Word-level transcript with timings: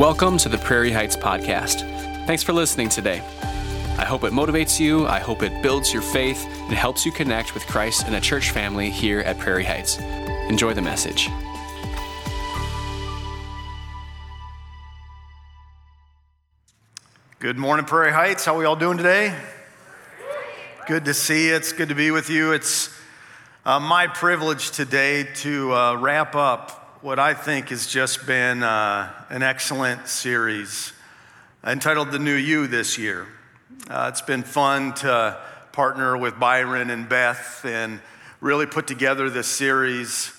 Welcome 0.00 0.38
to 0.38 0.48
the 0.48 0.56
Prairie 0.56 0.92
Heights 0.92 1.14
Podcast. 1.14 1.80
Thanks 2.26 2.42
for 2.42 2.54
listening 2.54 2.88
today. 2.88 3.18
I 3.98 4.06
hope 4.06 4.24
it 4.24 4.32
motivates 4.32 4.80
you, 4.80 5.06
I 5.06 5.18
hope 5.18 5.42
it 5.42 5.62
builds 5.62 5.92
your 5.92 6.00
faith, 6.00 6.42
and 6.46 6.72
helps 6.72 7.04
you 7.04 7.12
connect 7.12 7.52
with 7.52 7.66
Christ 7.66 8.06
and 8.06 8.14
a 8.14 8.20
church 8.20 8.50
family 8.50 8.88
here 8.88 9.20
at 9.20 9.38
Prairie 9.38 9.62
Heights. 9.62 9.98
Enjoy 10.48 10.72
the 10.72 10.80
message. 10.80 11.28
Good 17.38 17.58
morning, 17.58 17.84
Prairie 17.84 18.12
Heights. 18.12 18.46
How 18.46 18.54
are 18.54 18.58
we 18.58 18.64
all 18.64 18.76
doing 18.76 18.96
today? 18.96 19.38
Good 20.86 21.04
to 21.04 21.12
see 21.12 21.48
you. 21.48 21.56
It's 21.56 21.74
good 21.74 21.90
to 21.90 21.94
be 21.94 22.10
with 22.10 22.30
you. 22.30 22.52
It's 22.52 22.88
uh, 23.66 23.78
my 23.78 24.06
privilege 24.06 24.70
today 24.70 25.24
to 25.24 25.74
uh, 25.74 25.96
wrap 25.96 26.34
up 26.34 26.79
what 27.02 27.18
I 27.18 27.32
think 27.32 27.70
has 27.70 27.86
just 27.86 28.26
been 28.26 28.62
uh, 28.62 29.10
an 29.30 29.42
excellent 29.42 30.06
series 30.06 30.92
entitled 31.64 32.10
The 32.10 32.18
New 32.18 32.34
You 32.34 32.66
this 32.66 32.98
year. 32.98 33.26
Uh, 33.88 34.10
it's 34.12 34.20
been 34.20 34.42
fun 34.42 34.92
to 34.96 35.38
partner 35.72 36.18
with 36.18 36.38
Byron 36.38 36.90
and 36.90 37.08
Beth 37.08 37.64
and 37.64 38.00
really 38.42 38.66
put 38.66 38.86
together 38.86 39.30
this 39.30 39.46
series 39.46 40.30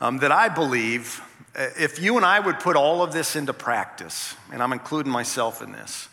um, 0.00 0.18
that 0.18 0.30
I 0.30 0.50
believe, 0.50 1.22
uh, 1.56 1.68
if 1.78 1.98
you 1.98 2.18
and 2.18 2.26
I 2.26 2.40
would 2.40 2.60
put 2.60 2.76
all 2.76 3.02
of 3.02 3.14
this 3.14 3.34
into 3.34 3.54
practice, 3.54 4.36
and 4.52 4.62
I'm 4.62 4.74
including 4.74 5.10
myself 5.10 5.62
in 5.62 5.72
this, 5.72 6.10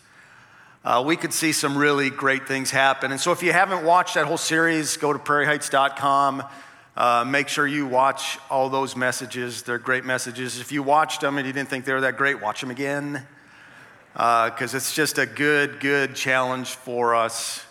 uh, 0.82 1.02
we 1.04 1.14
could 1.14 1.34
see 1.34 1.52
some 1.52 1.76
really 1.76 2.08
great 2.08 2.48
things 2.48 2.70
happen. 2.70 3.10
And 3.10 3.20
so, 3.20 3.32
if 3.32 3.42
you 3.42 3.52
haven't 3.52 3.84
watched 3.84 4.14
that 4.14 4.24
whole 4.24 4.38
series, 4.38 4.96
go 4.96 5.12
to 5.12 5.18
prairieheights.com. 5.18 6.42
Uh, 6.96 7.24
make 7.24 7.48
sure 7.48 7.66
you 7.66 7.86
watch 7.86 8.38
all 8.50 8.68
those 8.68 8.96
messages. 8.96 9.62
They're 9.62 9.78
great 9.78 10.04
messages. 10.04 10.60
If 10.60 10.72
you 10.72 10.82
watched 10.82 11.20
them 11.20 11.38
and 11.38 11.46
you 11.46 11.52
didn't 11.52 11.68
think 11.68 11.84
they 11.84 11.92
were 11.92 12.00
that 12.00 12.16
great, 12.16 12.40
watch 12.40 12.60
them 12.60 12.70
again. 12.70 13.26
Because 14.12 14.74
uh, 14.74 14.76
it's 14.76 14.92
just 14.92 15.18
a 15.18 15.26
good, 15.26 15.78
good 15.78 16.16
challenge 16.16 16.70
for 16.70 17.14
us 17.14 17.64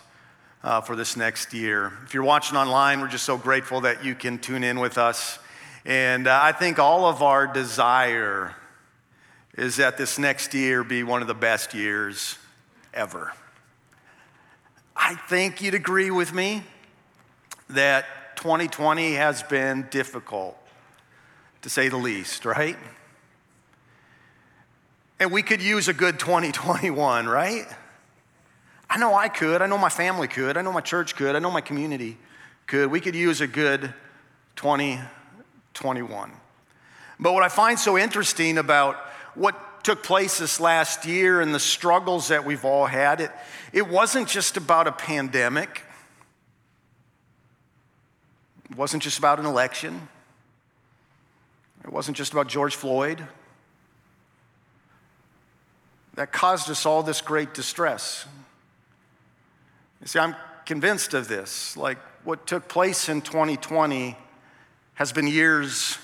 uh, 0.62 0.80
for 0.80 0.96
this 0.96 1.16
next 1.16 1.52
year. 1.52 1.92
If 2.04 2.14
you're 2.14 2.24
watching 2.24 2.56
online, 2.56 3.00
we're 3.00 3.08
just 3.08 3.24
so 3.26 3.36
grateful 3.36 3.82
that 3.82 4.04
you 4.04 4.14
can 4.14 4.38
tune 4.38 4.64
in 4.64 4.80
with 4.80 4.96
us. 4.96 5.38
And 5.84 6.26
uh, 6.26 6.40
I 6.42 6.52
think 6.52 6.78
all 6.78 7.06
of 7.06 7.22
our 7.22 7.46
desire 7.46 8.54
is 9.54 9.76
that 9.76 9.98
this 9.98 10.18
next 10.18 10.54
year 10.54 10.82
be 10.82 11.02
one 11.02 11.20
of 11.20 11.28
the 11.28 11.34
best 11.34 11.74
years 11.74 12.38
ever. 12.94 13.32
I 14.96 15.14
think 15.14 15.60
you'd 15.60 15.74
agree 15.74 16.10
with 16.10 16.32
me 16.32 16.62
that 17.68 18.06
2020 18.40 19.16
has 19.16 19.42
been 19.42 19.86
difficult, 19.90 20.56
to 21.60 21.68
say 21.68 21.90
the 21.90 21.98
least, 21.98 22.46
right? 22.46 22.76
And 25.20 25.30
we 25.30 25.42
could 25.42 25.60
use 25.60 25.88
a 25.88 25.92
good 25.92 26.18
2021, 26.18 27.26
right? 27.26 27.66
I 28.88 28.96
know 28.96 29.14
I 29.14 29.28
could. 29.28 29.60
I 29.60 29.66
know 29.66 29.76
my 29.76 29.90
family 29.90 30.26
could. 30.26 30.56
I 30.56 30.62
know 30.62 30.72
my 30.72 30.80
church 30.80 31.16
could. 31.16 31.36
I 31.36 31.38
know 31.38 31.50
my 31.50 31.60
community 31.60 32.16
could. 32.66 32.90
We 32.90 33.00
could 33.00 33.14
use 33.14 33.42
a 33.42 33.46
good 33.46 33.92
2021. 34.56 36.32
But 37.18 37.34
what 37.34 37.42
I 37.42 37.50
find 37.50 37.78
so 37.78 37.98
interesting 37.98 38.56
about 38.56 38.96
what 39.34 39.84
took 39.84 40.02
place 40.02 40.38
this 40.38 40.58
last 40.58 41.04
year 41.04 41.42
and 41.42 41.54
the 41.54 41.60
struggles 41.60 42.28
that 42.28 42.46
we've 42.46 42.64
all 42.64 42.86
had, 42.86 43.20
it, 43.20 43.32
it 43.74 43.86
wasn't 43.86 44.28
just 44.28 44.56
about 44.56 44.86
a 44.86 44.92
pandemic. 44.92 45.82
It 48.70 48.76
wasn't 48.76 49.02
just 49.02 49.18
about 49.18 49.38
an 49.38 49.46
election. 49.46 50.08
It 51.84 51.92
wasn't 51.92 52.16
just 52.16 52.32
about 52.32 52.48
George 52.48 52.76
Floyd. 52.76 53.26
That 56.14 56.32
caused 56.32 56.70
us 56.70 56.86
all 56.86 57.02
this 57.02 57.20
great 57.20 57.54
distress. 57.54 58.26
You 60.00 60.06
see, 60.06 60.18
I'm 60.18 60.36
convinced 60.66 61.14
of 61.14 61.28
this. 61.28 61.76
Like 61.76 61.98
what 62.24 62.46
took 62.46 62.68
place 62.68 63.08
in 63.08 63.22
2020 63.22 64.16
has 64.94 65.12
been 65.12 65.26
years 65.26 65.98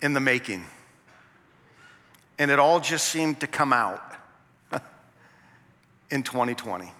in 0.00 0.12
the 0.12 0.20
making 0.20 0.64
and 2.38 2.50
it 2.50 2.58
all 2.58 2.80
just 2.80 3.08
seemed 3.08 3.40
to 3.40 3.46
come 3.46 3.72
out 3.72 4.02
in 6.10 6.22
2020. 6.22 6.90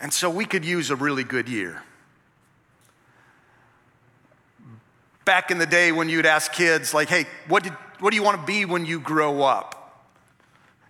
And 0.00 0.12
so 0.12 0.28
we 0.28 0.44
could 0.44 0.64
use 0.64 0.90
a 0.90 0.96
really 0.96 1.24
good 1.24 1.48
year. 1.48 1.82
Back 5.28 5.50
in 5.50 5.58
the 5.58 5.66
day 5.66 5.92
when 5.92 6.08
you'd 6.08 6.24
ask 6.24 6.54
kids, 6.54 6.94
like, 6.94 7.10
hey, 7.10 7.26
what, 7.48 7.62
did, 7.62 7.74
what 8.00 8.12
do 8.12 8.16
you 8.16 8.22
want 8.22 8.40
to 8.40 8.46
be 8.46 8.64
when 8.64 8.86
you 8.86 8.98
grow 8.98 9.42
up? 9.42 10.06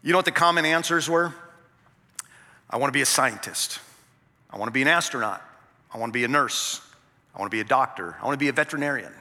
You 0.00 0.12
know 0.12 0.19
what 0.19 0.26
the 0.26 0.31
common 0.31 0.65
answers 0.65 1.10
were? 1.10 1.34
I 2.71 2.76
want 2.76 2.87
to 2.87 2.97
be 2.97 3.00
a 3.00 3.04
scientist. 3.04 3.81
I 4.49 4.56
want 4.56 4.69
to 4.69 4.72
be 4.72 4.82
an 4.82 4.87
astronaut. 4.87 5.43
I 5.93 5.99
want 5.99 6.12
to 6.12 6.16
be 6.16 6.22
a 6.22 6.28
nurse. 6.28 6.81
I 7.34 7.41
want 7.41 7.50
to 7.50 7.56
be 7.56 7.60
a 7.60 7.65
doctor. 7.65 8.16
I 8.22 8.26
want 8.26 8.34
to 8.34 8.38
be 8.38 8.47
a 8.47 8.53
veterinarian. 8.53 9.12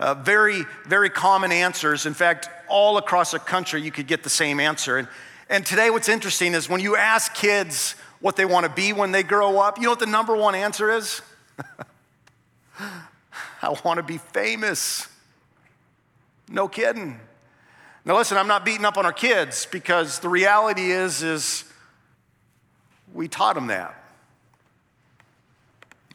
Uh, 0.00 0.14
very, 0.14 0.64
very 0.84 1.10
common 1.10 1.52
answers. 1.52 2.04
In 2.04 2.12
fact, 2.12 2.50
all 2.68 2.96
across 2.96 3.30
the 3.30 3.38
country, 3.38 3.82
you 3.82 3.92
could 3.92 4.08
get 4.08 4.24
the 4.24 4.30
same 4.30 4.58
answer. 4.58 4.98
And, 4.98 5.06
and 5.48 5.64
today, 5.64 5.90
what's 5.90 6.08
interesting 6.08 6.54
is 6.54 6.68
when 6.68 6.80
you 6.80 6.96
ask 6.96 7.34
kids 7.34 7.94
what 8.18 8.34
they 8.34 8.46
want 8.46 8.66
to 8.66 8.72
be 8.72 8.92
when 8.92 9.12
they 9.12 9.22
grow 9.22 9.60
up, 9.60 9.78
you 9.78 9.84
know 9.84 9.90
what 9.90 10.00
the 10.00 10.06
number 10.06 10.34
one 10.34 10.56
answer 10.56 10.90
is? 10.90 11.22
I 13.62 13.74
want 13.84 13.98
to 13.98 14.02
be 14.02 14.18
famous. 14.18 15.08
No 16.48 16.68
kidding. 16.68 17.20
Now 18.04 18.16
listen, 18.16 18.38
I'm 18.38 18.48
not 18.48 18.64
beating 18.64 18.84
up 18.84 18.96
on 18.96 19.04
our 19.04 19.12
kids 19.12 19.66
because 19.66 20.20
the 20.20 20.28
reality 20.28 20.90
is 20.90 21.22
is 21.22 21.64
we 23.12 23.28
taught 23.28 23.54
them 23.54 23.68
that. 23.68 23.94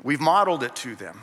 We've 0.02 0.20
modeled 0.20 0.64
it 0.64 0.76
to 0.78 0.96
them. 0.96 1.22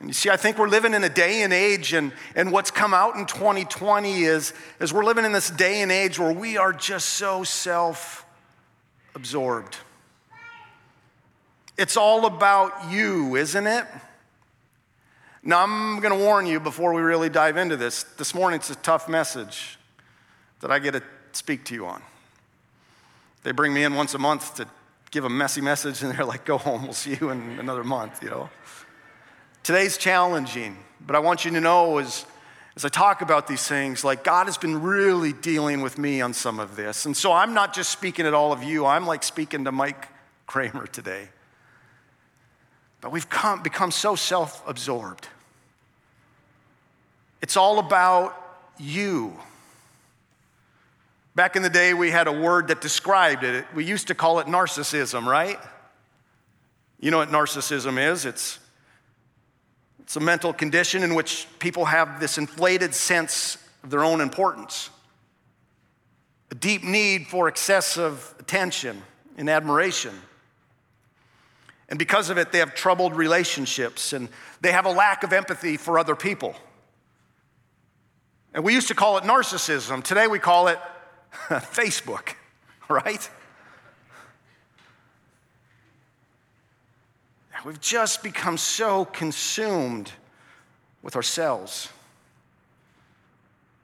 And 0.00 0.10
you 0.10 0.12
see, 0.12 0.28
I 0.28 0.36
think 0.36 0.58
we're 0.58 0.68
living 0.68 0.92
in 0.92 1.02
a 1.04 1.08
day 1.08 1.42
and 1.42 1.52
age, 1.52 1.94
and, 1.94 2.12
and 2.34 2.52
what's 2.52 2.70
come 2.70 2.92
out 2.92 3.16
in 3.16 3.24
2020 3.24 4.24
is, 4.24 4.52
is 4.78 4.92
we're 4.92 5.04
living 5.04 5.24
in 5.24 5.32
this 5.32 5.48
day 5.48 5.80
and 5.80 5.90
age 5.90 6.18
where 6.18 6.32
we 6.32 6.58
are 6.58 6.72
just 6.72 7.10
so 7.10 7.44
self 7.44 8.26
absorbed. 9.14 9.78
It's 11.78 11.96
all 11.96 12.24
about 12.24 12.90
you, 12.90 13.36
isn't 13.36 13.66
it? 13.66 13.84
Now, 15.42 15.62
I'm 15.62 16.00
going 16.00 16.18
to 16.18 16.24
warn 16.24 16.46
you 16.46 16.58
before 16.58 16.94
we 16.94 17.02
really 17.02 17.28
dive 17.28 17.56
into 17.56 17.76
this. 17.76 18.02
This 18.02 18.34
morning, 18.34 18.58
it's 18.58 18.70
a 18.70 18.76
tough 18.76 19.08
message 19.08 19.78
that 20.60 20.70
I 20.70 20.78
get 20.78 20.92
to 20.92 21.02
speak 21.32 21.64
to 21.66 21.74
you 21.74 21.86
on. 21.86 22.02
They 23.42 23.52
bring 23.52 23.72
me 23.74 23.84
in 23.84 23.94
once 23.94 24.14
a 24.14 24.18
month 24.18 24.56
to 24.56 24.66
give 25.10 25.24
a 25.24 25.28
messy 25.28 25.60
message, 25.60 26.02
and 26.02 26.12
they're 26.12 26.24
like, 26.24 26.44
go 26.44 26.58
home, 26.58 26.82
we'll 26.82 26.94
see 26.94 27.16
you 27.20 27.30
in 27.30 27.58
another 27.60 27.84
month, 27.84 28.22
you 28.22 28.30
know? 28.30 28.50
Today's 29.62 29.98
challenging, 29.98 30.78
but 31.00 31.14
I 31.14 31.18
want 31.18 31.44
you 31.44 31.50
to 31.52 31.60
know 31.60 31.98
as, 31.98 32.24
as 32.74 32.84
I 32.84 32.88
talk 32.88 33.20
about 33.20 33.46
these 33.46 33.68
things, 33.68 34.02
like 34.02 34.24
God 34.24 34.46
has 34.46 34.56
been 34.56 34.82
really 34.82 35.32
dealing 35.32 35.82
with 35.82 35.98
me 35.98 36.20
on 36.22 36.32
some 36.32 36.58
of 36.58 36.74
this. 36.74 37.06
And 37.06 37.16
so 37.16 37.32
I'm 37.32 37.54
not 37.54 37.74
just 37.74 37.90
speaking 37.90 38.26
at 38.26 38.34
all 38.34 38.52
of 38.52 38.62
you, 38.62 38.86
I'm 38.86 39.06
like 39.06 39.22
speaking 39.22 39.64
to 39.64 39.72
Mike 39.72 40.08
Kramer 40.46 40.86
today. 40.86 41.28
But 43.00 43.12
we've 43.12 43.28
come, 43.28 43.62
become 43.62 43.90
so 43.90 44.16
self 44.16 44.66
absorbed. 44.66 45.28
It's 47.42 47.56
all 47.56 47.78
about 47.78 48.34
you. 48.78 49.36
Back 51.34 51.54
in 51.54 51.62
the 51.62 51.70
day, 51.70 51.92
we 51.92 52.10
had 52.10 52.28
a 52.28 52.32
word 52.32 52.68
that 52.68 52.80
described 52.80 53.44
it. 53.44 53.66
We 53.74 53.84
used 53.84 54.08
to 54.08 54.14
call 54.14 54.38
it 54.38 54.46
narcissism, 54.46 55.26
right? 55.26 55.58
You 56.98 57.10
know 57.10 57.18
what 57.18 57.28
narcissism 57.28 57.98
is? 58.12 58.24
It's 58.24 58.58
it's 60.06 60.14
a 60.14 60.20
mental 60.20 60.52
condition 60.52 61.02
in 61.02 61.16
which 61.16 61.48
people 61.58 61.84
have 61.86 62.20
this 62.20 62.38
inflated 62.38 62.94
sense 62.94 63.58
of 63.82 63.90
their 63.90 64.04
own 64.04 64.20
importance, 64.20 64.88
a 66.52 66.54
deep 66.54 66.84
need 66.84 67.26
for 67.26 67.48
excessive 67.48 68.32
attention 68.38 69.02
and 69.36 69.50
admiration. 69.50 70.14
And 71.88 71.98
because 71.98 72.30
of 72.30 72.38
it, 72.38 72.52
they 72.52 72.58
have 72.58 72.74
troubled 72.74 73.14
relationships 73.14 74.12
and 74.12 74.28
they 74.60 74.72
have 74.72 74.86
a 74.86 74.90
lack 74.90 75.22
of 75.22 75.32
empathy 75.32 75.76
for 75.76 75.98
other 75.98 76.16
people. 76.16 76.56
And 78.52 78.64
we 78.64 78.74
used 78.74 78.88
to 78.88 78.94
call 78.94 79.18
it 79.18 79.24
narcissism. 79.24 80.02
Today 80.02 80.26
we 80.26 80.38
call 80.38 80.68
it 80.68 80.78
Facebook, 81.48 82.34
right? 82.88 83.28
We've 87.66 87.80
just 87.80 88.22
become 88.22 88.58
so 88.58 89.04
consumed 89.04 90.12
with 91.02 91.16
ourselves. 91.16 91.88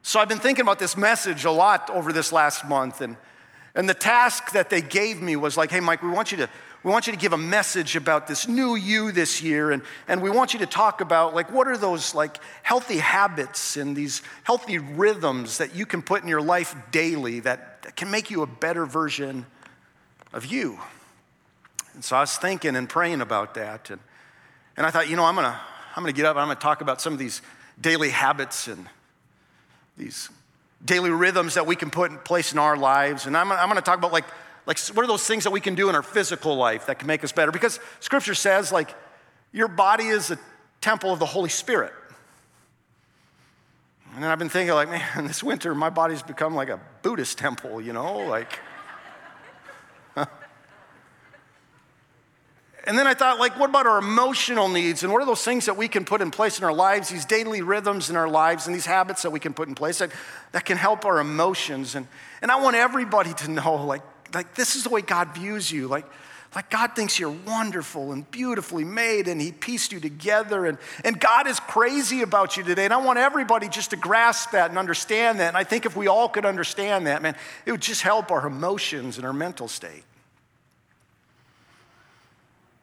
So 0.03 0.21
I've 0.21 0.29
been 0.29 0.39
thinking 0.39 0.63
about 0.63 0.79
this 0.79 0.97
message 0.97 1.45
a 1.45 1.51
lot 1.51 1.91
over 1.91 2.13
this 2.13 2.31
last 2.31 2.65
month, 2.65 3.01
and, 3.01 3.17
and 3.75 3.89
the 3.89 3.95
task 3.95 4.53
that 4.53 4.71
they 4.71 4.83
gave 4.83 5.21
me 5.21 5.35
was 5.35 5.57
like, 5.57 5.73
hey, 5.73 5.81
Mike, 5.81 6.01
we 6.01 6.11
want 6.11 6.31
you 6.31 6.39
to 6.39 6.51
we 6.83 6.91
want 6.91 7.07
you 7.07 7.13
to 7.13 7.19
give 7.19 7.33
a 7.33 7.39
message 7.39 7.95
about 7.95 8.27
this 8.27 8.49
new 8.49 8.75
you 8.75 9.13
this 9.13 9.43
year. 9.43 9.71
And, 9.71 9.83
and 10.09 10.21
we 10.21 10.31
want 10.31 10.53
you 10.53 10.59
to 10.61 10.67
talk 10.67 11.01
about, 11.01 11.35
like, 11.35 11.53
what 11.53 11.69
are 11.69 11.77
those, 11.77 12.15
like, 12.15 12.39
healthy 12.63 12.99
habits 12.99 13.77
and 13.77 13.95
these 13.95 14.23
healthy 14.43 14.79
rhythms 14.79 15.59
that 15.59 15.75
you 15.75 15.87
can 15.87 16.03
put 16.03 16.23
in 16.23 16.29
your 16.29 16.43
life 16.43 16.75
daily 16.91 17.41
that, 17.41 17.83
that 17.83 17.97
can 17.97 18.11
make 18.11 18.31
you 18.31 18.43
a 18.43 18.47
better 18.47 18.85
version 18.85 19.47
of 20.33 20.47
you. 20.47 20.79
And 21.95 22.05
so 22.05 22.17
I 22.17 22.21
was 22.21 22.37
thinking 22.37 22.75
and 22.75 22.89
praying 22.89 23.21
about 23.21 23.55
that. 23.55 23.91
And, 23.91 24.01
and 24.77 24.87
I 24.87 24.91
thought, 24.91 25.09
you 25.09 25.17
know, 25.17 25.25
I'm 25.25 25.37
to 25.37 25.61
I'm 25.95 26.07
to 26.07 26.13
get 26.13 26.25
up 26.25 26.37
and 26.37 26.43
I'm 26.43 26.57
to 26.57 26.61
talk 26.61 26.81
about 26.81 27.01
some 27.01 27.13
of 27.13 27.19
these 27.19 27.43
daily 27.81 28.09
habits 28.09 28.67
and 28.67 28.87
these 29.99 30.31
daily 30.85 31.11
rhythms 31.11 31.55
that 31.55 31.67
we 31.67 31.77
can 31.77 31.91
put 31.91 32.11
in 32.11 32.19
place 32.19 32.53
in 32.53 32.59
our 32.59 32.77
lives. 32.77 33.27
And 33.27 33.37
I'm, 33.37 33.53
I'm 33.53 33.69
to 33.75 33.83
talk 33.83 33.99
about 33.99 34.13
like, 34.13 34.25
like 34.67 34.79
what 34.89 35.03
are 35.05 35.09
those 35.09 35.27
things 35.27 35.45
that 35.45 35.51
we 35.51 35.61
can 35.61 35.75
do 35.75 35.89
in 35.89 35.95
our 35.95 36.03
physical 36.03 36.57
life 36.57 36.87
that 36.87 36.99
can 36.99 37.07
make 37.07 37.25
us 37.25 37.33
better? 37.33 37.53
Because 37.53 37.81
scripture 38.01 38.35
says 38.35 38.73
like 38.73 38.95
your 39.53 39.69
body 39.69 40.07
is 40.07 40.31
a 40.31 40.39
temple 40.81 41.13
of 41.13 41.19
the 41.19 41.27
Holy 41.27 41.51
Spirit. 41.51 41.93
And 44.15 44.23
then 44.23 44.31
I've 44.31 44.39
been 44.39 44.51
thinking 44.51 44.75
like, 44.75 44.91
man, 44.91 45.27
this 45.27 45.43
winter 45.43 45.75
my 45.75 45.91
body's 45.91 46.23
become 46.23 46.55
like 46.55 46.69
a 46.69 46.81
Buddhist 47.03 47.39
temple, 47.39 47.81
you 47.81 47.93
know, 47.93 48.19
like 48.19 48.59
And 52.85 52.99
then 52.99 53.07
I 53.07 53.15
thought, 53.15 53.39
like, 53.39 53.59
what 53.61 53.71
about 53.71 53.87
our 53.87 53.99
emotional 53.99 54.69
needs? 54.69 55.05
And 55.05 55.13
what 55.13 55.23
are 55.23 55.27
those 55.27 55.45
things 55.45 55.67
that 55.67 55.77
we 55.77 55.87
can 55.87 56.05
put 56.05 56.21
in 56.21 56.33
place 56.33 56.59
in 56.59 56.65
our 56.65 56.73
lives, 56.73 57.11
these 57.11 57.25
daily 57.25 57.63
rhythms 57.63 58.11
in 58.11 58.17
our 58.17 58.29
lives, 58.29 58.67
and 58.67 58.75
these 58.75 58.87
habits 58.87 59.23
that 59.23 59.31
we 59.31 59.39
can 59.39 59.55
put 59.55 59.69
in 59.69 59.77
place 59.77 59.99
that, 59.99 60.11
that 60.51 60.65
can 60.65 60.77
help 60.77 61.05
our 61.05 61.21
emotions? 61.21 61.95
And, 61.95 62.09
and 62.41 62.51
I 62.51 62.61
want 62.61 62.75
everybody 62.75 63.35
to 63.35 63.51
know, 63.51 63.85
like, 63.87 64.03
like, 64.35 64.55
this 64.55 64.77
is 64.77 64.85
the 64.85 64.91
way 64.91 65.01
God 65.01 65.35
views 65.35 65.71
you. 65.71 65.89
Like, 65.89 66.07
like 66.55 66.69
God 66.69 66.95
thinks 66.95 67.19
you're 67.19 67.31
wonderful 67.31 68.13
and 68.13 68.31
beautifully 68.31 68.85
made, 68.85 69.27
and 69.27 69.41
He 69.41 69.53
pieced 69.53 69.91
you 69.91 70.01
together. 70.01 70.67
And, 70.67 70.77
and 71.05 71.19
God 71.19 71.47
is 71.47 71.59
crazy 71.61 72.21
about 72.21 72.57
you 72.57 72.63
today. 72.63 72.85
And 72.85 72.93
I 72.93 72.99
want 72.99 73.19
everybody 73.19 73.69
just 73.69 73.91
to 73.91 73.97
grasp 73.97 74.51
that 74.51 74.69
and 74.69 74.79
understand 74.79 75.41
that. 75.41 75.49
And 75.49 75.57
I 75.57 75.65
think 75.65 75.87
if 75.87 75.97
we 75.97 76.09
all 76.09 76.29
could 76.29 76.45
understand 76.45 77.07
that, 77.07 77.23
man, 77.23 77.37
it 77.65 77.73
would 77.73 77.81
just 77.81 78.03
help 78.03 78.31
our 78.31 78.47
emotions 78.47 79.17
and 79.17 79.27
our 79.27 79.33
mental 79.33 79.67
state. 79.67 80.05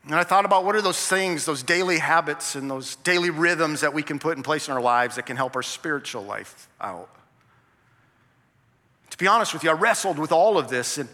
And 0.05 0.15
I 0.15 0.23
thought 0.23 0.45
about 0.45 0.65
what 0.65 0.75
are 0.75 0.81
those 0.81 1.05
things, 1.05 1.45
those 1.45 1.61
daily 1.61 1.99
habits 1.99 2.55
and 2.55 2.71
those 2.71 2.95
daily 2.97 3.29
rhythms 3.29 3.81
that 3.81 3.93
we 3.93 4.01
can 4.01 4.17
put 4.17 4.35
in 4.37 4.41
place 4.41 4.67
in 4.67 4.73
our 4.73 4.81
lives 4.81 5.17
that 5.17 5.27
can 5.27 5.37
help 5.37 5.55
our 5.55 5.61
spiritual 5.61 6.23
life 6.23 6.67
out. 6.81 7.09
To 9.11 9.17
be 9.19 9.27
honest 9.27 9.53
with 9.53 9.63
you, 9.63 9.69
I 9.69 9.73
wrestled 9.73 10.17
with 10.17 10.31
all 10.31 10.57
of 10.57 10.69
this 10.69 10.97
and 10.97 11.09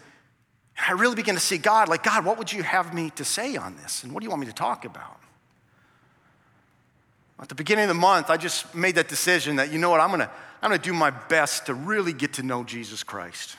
I 0.78 0.92
really 0.92 1.14
began 1.14 1.34
to 1.34 1.40
see 1.40 1.58
God, 1.58 1.88
like, 1.88 2.02
God, 2.02 2.24
what 2.24 2.38
would 2.38 2.52
you 2.52 2.62
have 2.62 2.94
me 2.94 3.10
to 3.10 3.24
say 3.24 3.56
on 3.56 3.76
this? 3.76 4.04
And 4.04 4.12
what 4.12 4.20
do 4.20 4.24
you 4.24 4.30
want 4.30 4.40
me 4.40 4.46
to 4.46 4.52
talk 4.52 4.84
about? 4.84 5.20
At 7.38 7.48
the 7.48 7.54
beginning 7.54 7.84
of 7.84 7.88
the 7.88 7.94
month, 7.94 8.30
I 8.30 8.36
just 8.36 8.74
made 8.74 8.94
that 8.94 9.08
decision 9.08 9.56
that, 9.56 9.72
you 9.72 9.78
know 9.78 9.90
what, 9.90 10.00
I'm 10.00 10.10
gonna, 10.10 10.30
I'm 10.62 10.70
gonna 10.70 10.82
do 10.82 10.92
my 10.92 11.10
best 11.10 11.66
to 11.66 11.74
really 11.74 12.12
get 12.12 12.34
to 12.34 12.42
know 12.42 12.64
Jesus 12.64 13.02
Christ. 13.02 13.56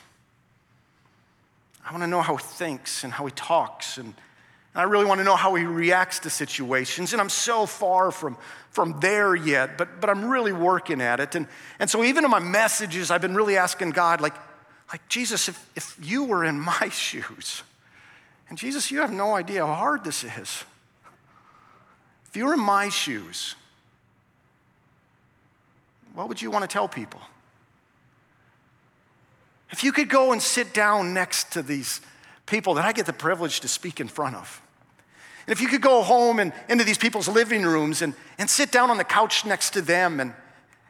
I 1.84 1.92
wanna 1.92 2.06
know 2.06 2.22
how 2.22 2.36
he 2.36 2.44
thinks 2.44 3.04
and 3.04 3.12
how 3.12 3.26
he 3.26 3.32
talks 3.32 3.98
and 3.98 4.14
I 4.78 4.84
really 4.84 5.06
want 5.06 5.18
to 5.18 5.24
know 5.24 5.34
how 5.34 5.56
he 5.56 5.64
reacts 5.64 6.20
to 6.20 6.30
situations. 6.30 7.12
And 7.12 7.20
I'm 7.20 7.30
so 7.30 7.66
far 7.66 8.12
from, 8.12 8.36
from 8.70 9.00
there 9.00 9.34
yet, 9.34 9.76
but, 9.76 10.00
but 10.00 10.08
I'm 10.08 10.28
really 10.28 10.52
working 10.52 11.00
at 11.00 11.18
it. 11.18 11.34
And, 11.34 11.48
and 11.80 11.90
so 11.90 12.04
even 12.04 12.24
in 12.24 12.30
my 12.30 12.38
messages, 12.38 13.10
I've 13.10 13.20
been 13.20 13.34
really 13.34 13.56
asking 13.56 13.90
God, 13.90 14.20
like, 14.20 14.34
like 14.90 15.06
Jesus, 15.08 15.48
if, 15.48 15.70
if 15.76 15.96
you 16.02 16.24
were 16.24 16.44
in 16.44 16.58
my 16.58 16.88
shoes, 16.92 17.62
and 18.48 18.56
Jesus, 18.56 18.90
you 18.90 19.00
have 19.00 19.12
no 19.12 19.34
idea 19.34 19.66
how 19.66 19.74
hard 19.74 20.04
this 20.04 20.24
is. 20.24 20.64
If 22.28 22.36
you 22.36 22.46
were 22.46 22.54
in 22.54 22.60
my 22.60 22.88
shoes, 22.88 23.54
what 26.14 26.28
would 26.28 26.40
you 26.40 26.50
want 26.50 26.62
to 26.62 26.68
tell 26.68 26.88
people? 26.88 27.20
If 29.70 29.84
you 29.84 29.92
could 29.92 30.08
go 30.08 30.32
and 30.32 30.40
sit 30.40 30.72
down 30.72 31.12
next 31.12 31.52
to 31.52 31.62
these 31.62 32.00
people 32.46 32.74
that 32.74 32.86
I 32.86 32.92
get 32.92 33.04
the 33.04 33.12
privilege 33.12 33.60
to 33.60 33.68
speak 33.68 34.00
in 34.00 34.08
front 34.08 34.34
of, 34.36 34.62
and 35.46 35.52
if 35.52 35.60
you 35.60 35.68
could 35.68 35.82
go 35.82 36.02
home 36.02 36.40
and 36.40 36.52
into 36.68 36.84
these 36.84 36.98
people's 36.98 37.28
living 37.28 37.62
rooms 37.62 38.02
and, 38.02 38.14
and 38.38 38.48
sit 38.48 38.70
down 38.70 38.90
on 38.90 38.96
the 38.96 39.04
couch 39.04 39.44
next 39.44 39.70
to 39.70 39.82
them 39.82 40.20
and, 40.20 40.32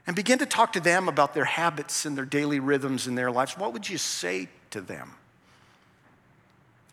and 0.09 0.17
begin 0.17 0.39
to 0.39 0.47
talk 0.47 0.73
to 0.73 0.81
them 0.81 1.07
about 1.07 1.35
their 1.35 1.45
habits 1.45 2.07
and 2.07 2.17
their 2.17 2.25
daily 2.25 2.61
rhythms 2.61 3.07
in 3.07 3.15
their 3.15 3.31
lives, 3.31 3.59
what 3.59 3.75
would 3.75 3.87
you 3.87 3.99
say 3.99 4.49
to 4.71 4.81
them? 4.81 5.13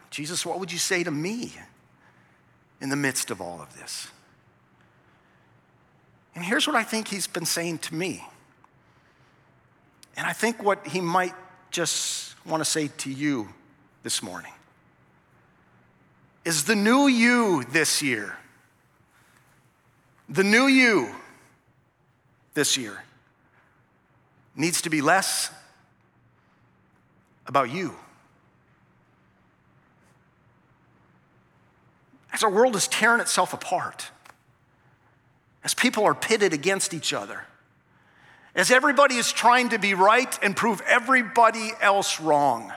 Jesus, 0.09 0.45
what 0.45 0.59
would 0.59 0.69
you 0.69 0.77
say 0.77 1.01
to 1.01 1.12
me 1.12 1.53
in 2.81 2.89
the 2.89 2.97
midst 2.97 3.31
of 3.31 3.39
all 3.39 3.62
of 3.62 3.73
this? 3.79 4.09
And 6.35 6.44
here's 6.44 6.67
what 6.67 6.75
I 6.75 6.83
think 6.83 7.07
he's 7.07 7.25
been 7.25 7.45
saying 7.45 7.77
to 7.79 7.95
me. 7.95 8.21
And 10.18 10.27
I 10.27 10.33
think 10.33 10.61
what 10.61 10.85
he 10.85 11.00
might 11.00 11.33
just 11.71 12.35
want 12.45 12.59
to 12.59 12.69
say 12.69 12.89
to 12.97 13.09
you 13.09 13.47
this 14.03 14.21
morning 14.21 14.51
is 16.44 16.65
the 16.65 16.75
new 16.75 17.07
you 17.07 17.63
this 17.63 18.01
year. 18.01 18.35
The 20.27 20.44
new 20.44 20.68
you 20.68 21.15
this 22.56 22.75
year 22.75 23.05
needs 24.56 24.81
to 24.84 24.90
be 24.90 25.02
less 25.02 25.52
about 27.48 27.69
you. 27.69 27.96
As 32.34 32.44
our 32.44 32.50
world 32.50 32.75
is 32.75 32.88
tearing 32.88 33.22
itself 33.22 33.54
apart, 33.54 34.10
as 35.63 35.74
people 35.74 36.04
are 36.04 36.16
pitted 36.16 36.54
against 36.54 36.94
each 36.94 37.13
other, 37.13 37.46
as 38.56 38.72
everybody 38.72 39.16
is 39.16 39.31
trying 39.31 39.69
to 39.69 39.80
be 39.80 39.94
right 39.94 40.38
and 40.42 40.56
prove 40.56 40.81
everybody 40.88 41.72
else 41.81 42.19
wrong 42.19 42.72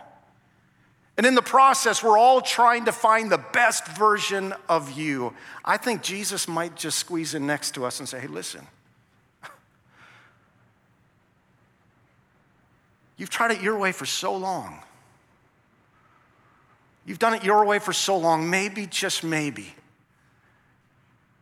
and 1.18 1.26
in 1.26 1.34
the 1.34 1.42
process, 1.42 2.00
we're 2.00 2.16
all 2.16 2.40
trying 2.40 2.84
to 2.84 2.92
find 2.92 3.30
the 3.30 3.44
best 3.52 3.88
version 3.88 4.54
of 4.68 4.92
you. 4.92 5.34
I 5.64 5.76
think 5.76 6.00
Jesus 6.00 6.46
might 6.46 6.76
just 6.76 6.96
squeeze 6.96 7.34
in 7.34 7.44
next 7.44 7.72
to 7.74 7.84
us 7.84 7.98
and 7.98 8.08
say, 8.08 8.20
hey, 8.20 8.28
listen. 8.28 8.64
You've 13.18 13.30
tried 13.30 13.50
it 13.50 13.60
your 13.60 13.76
way 13.76 13.92
for 13.92 14.06
so 14.06 14.34
long. 14.34 14.80
You've 17.04 17.18
done 17.18 17.34
it 17.34 17.42
your 17.42 17.64
way 17.64 17.78
for 17.78 17.92
so 17.92 18.16
long. 18.16 18.48
Maybe, 18.48 18.86
just 18.86 19.24
maybe, 19.24 19.74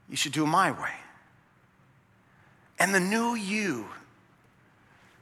you 0.09 0.17
should 0.17 0.33
do 0.33 0.45
it 0.45 0.49
my 0.49 0.71
way. 0.71 0.95
And 2.79 2.95
the 2.95 3.01
new 3.01 3.35
you 3.35 3.87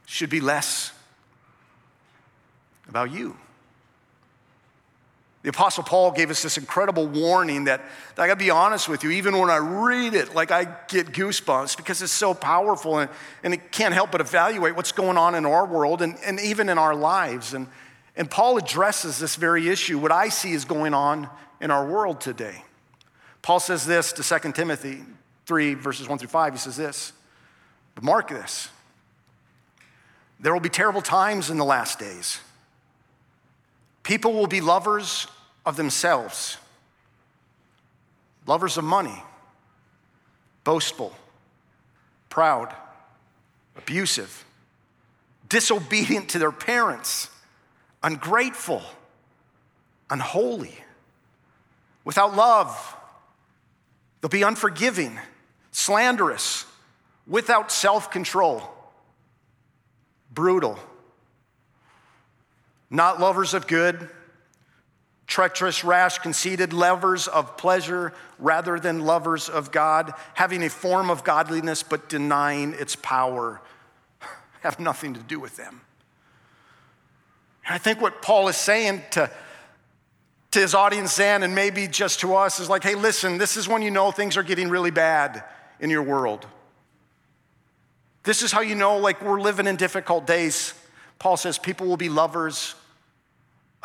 should 0.05 0.29
be 0.29 0.39
less 0.39 0.91
about 2.87 3.11
you. 3.11 3.37
The 5.45 5.51
Apostle 5.51 5.83
Paul 5.83 6.09
gave 6.09 6.31
us 6.31 6.41
this 6.41 6.57
incredible 6.57 7.05
warning 7.05 7.65
that, 7.65 7.79
that 8.15 8.23
I 8.23 8.25
gotta 8.25 8.39
be 8.39 8.49
honest 8.49 8.89
with 8.89 9.03
you, 9.03 9.11
even 9.11 9.37
when 9.37 9.51
I 9.51 9.57
read 9.57 10.15
it, 10.15 10.33
like 10.33 10.49
I 10.49 10.63
get 10.87 11.11
goosebumps 11.11 11.77
because 11.77 12.01
it's 12.01 12.11
so 12.11 12.33
powerful 12.33 12.97
and, 12.97 13.11
and 13.43 13.53
it 13.53 13.71
can't 13.71 13.93
help 13.93 14.11
but 14.11 14.21
evaluate 14.21 14.75
what's 14.75 14.91
going 14.91 15.19
on 15.19 15.35
in 15.35 15.45
our 15.45 15.67
world 15.67 16.01
and, 16.01 16.17
and 16.25 16.39
even 16.39 16.67
in 16.67 16.79
our 16.79 16.95
lives. 16.95 17.53
And, 17.53 17.67
and 18.15 18.27
Paul 18.27 18.57
addresses 18.57 19.19
this 19.19 19.35
very 19.35 19.69
issue, 19.69 19.99
what 19.99 20.11
I 20.11 20.29
see 20.29 20.51
is 20.51 20.65
going 20.65 20.95
on 20.95 21.29
in 21.61 21.69
our 21.69 21.85
world 21.85 22.21
today. 22.21 22.63
Paul 23.43 23.59
says 23.59 23.85
this 23.85 24.13
to 24.13 24.23
2 24.23 24.51
Timothy 24.53 25.03
3, 25.45 25.75
verses 25.75 26.09
1 26.09 26.17
through 26.17 26.29
5. 26.29 26.53
He 26.53 26.57
says 26.57 26.75
this, 26.75 27.13
but 27.93 28.03
mark 28.03 28.29
this 28.29 28.69
there 30.39 30.53
will 30.53 30.59
be 30.59 30.69
terrible 30.69 31.03
times 31.03 31.51
in 31.51 31.57
the 31.57 31.65
last 31.65 31.99
days. 31.99 32.39
People 34.01 34.33
will 34.33 34.47
be 34.47 34.59
lovers 34.59 35.27
of 35.65 35.75
themselves, 35.75 36.57
lovers 38.45 38.77
of 38.77 38.83
money, 38.83 39.23
boastful, 40.63 41.13
proud, 42.29 42.73
abusive, 43.77 44.45
disobedient 45.49 46.29
to 46.29 46.39
their 46.39 46.51
parents, 46.51 47.29
ungrateful, 48.03 48.81
unholy, 50.09 50.75
without 52.03 52.35
love. 52.35 52.95
They'll 54.21 54.29
be 54.29 54.43
unforgiving, 54.43 55.19
slanderous, 55.71 56.65
without 57.27 57.71
self 57.71 58.11
control, 58.11 58.61
brutal, 60.31 60.77
not 62.89 63.19
lovers 63.19 63.53
of 63.53 63.65
good 63.65 64.09
treacherous, 65.27 65.83
rash, 65.83 66.19
conceited, 66.19 66.73
lovers 66.73 67.27
of 67.27 67.57
pleasure 67.57 68.13
rather 68.37 68.79
than 68.79 69.05
lovers 69.05 69.49
of 69.49 69.71
God, 69.71 70.13
having 70.33 70.63
a 70.63 70.69
form 70.69 71.09
of 71.09 71.23
godliness 71.23 71.83
but 71.83 72.09
denying 72.09 72.73
its 72.73 72.95
power, 72.95 73.61
have 74.61 74.79
nothing 74.79 75.13
to 75.13 75.19
do 75.21 75.39
with 75.39 75.57
them. 75.57 75.81
I 77.67 77.79
think 77.79 77.99
what 77.99 78.21
Paul 78.21 78.47
is 78.47 78.57
saying 78.57 79.01
to 79.11 79.31
to 80.55 80.61
his 80.61 80.73
audience 80.73 81.17
then 81.17 81.43
and 81.43 81.53
maybe 81.53 81.85
just 81.85 82.21
to 82.21 82.33
us 82.33 82.61
is 82.61 82.69
like, 82.69 82.81
hey, 82.81 82.95
listen, 82.95 83.37
this 83.37 83.57
is 83.57 83.67
when 83.67 83.81
you 83.81 83.91
know 83.91 84.09
things 84.09 84.37
are 84.37 84.43
getting 84.43 84.69
really 84.69 84.89
bad 84.89 85.43
in 85.81 85.89
your 85.89 86.01
world. 86.01 86.47
This 88.23 88.41
is 88.41 88.53
how 88.53 88.61
you 88.61 88.73
know, 88.73 88.97
like, 88.97 89.21
we're 89.21 89.41
living 89.41 89.67
in 89.67 89.75
difficult 89.75 90.25
days. 90.25 90.73
Paul 91.19 91.35
says 91.35 91.59
people 91.59 91.87
will 91.87 91.97
be 91.97 92.07
lovers 92.07 92.73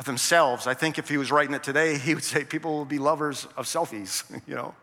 of 0.01 0.07
themselves. 0.07 0.67
I 0.67 0.73
think 0.73 0.99
if 0.99 1.11
he 1.11 1.19
was 1.19 1.31
writing 1.31 1.55
it 1.55 1.63
today, 1.63 1.99
he 1.99 2.15
would 2.15 2.25
say 2.25 2.43
people 2.43 2.73
will 2.73 2.87
be 2.87 2.99
lovers 2.99 3.47
of 3.55 3.67
selfies, 3.67 4.25
you 4.49 4.55
know. 4.55 4.75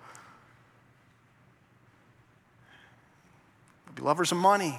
They'll 3.85 3.95
be 3.95 4.03
lovers 4.03 4.31
of 4.31 4.37
money. 4.37 4.77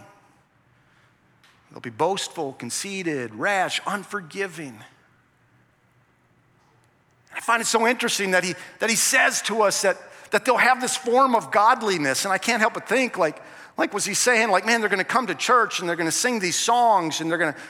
They'll 1.73 1.81
be 1.81 1.91
boastful, 1.91 2.53
conceited, 2.53 3.35
rash, 3.35 3.81
unforgiving. 3.85 4.79
I 7.35 7.41
find 7.41 7.61
it 7.61 7.67
so 7.67 7.87
interesting 7.89 8.31
that 8.31 8.45
he, 8.45 8.55
that 8.79 8.89
he 8.89 8.97
says 8.97 9.43
to 9.43 9.63
us 9.63 9.83
that, 9.83 9.97
that 10.31 10.45
they'll 10.45 10.57
have 10.57 10.81
this 10.81 10.97
form 10.97 11.35
of 11.35 11.51
godliness. 11.51 12.25
And 12.25 12.33
I 12.33 12.39
can't 12.39 12.61
help 12.61 12.75
but 12.75 12.89
think, 12.89 13.19
like, 13.19 13.43
like 13.77 13.93
was 13.93 14.05
he 14.05 14.15
saying, 14.15 14.51
like, 14.51 14.65
man, 14.65 14.81
they're 14.81 14.89
going 14.89 14.99
to 14.99 15.05
come 15.05 15.27
to 15.27 15.35
church 15.35 15.81
and 15.81 15.89
they're 15.89 15.97
going 15.97 16.09
to 16.09 16.17
sing 16.17 16.39
these 16.39 16.57
songs 16.57 17.21
and 17.21 17.29
they're 17.29 17.39
going 17.39 17.53
to 17.53 17.61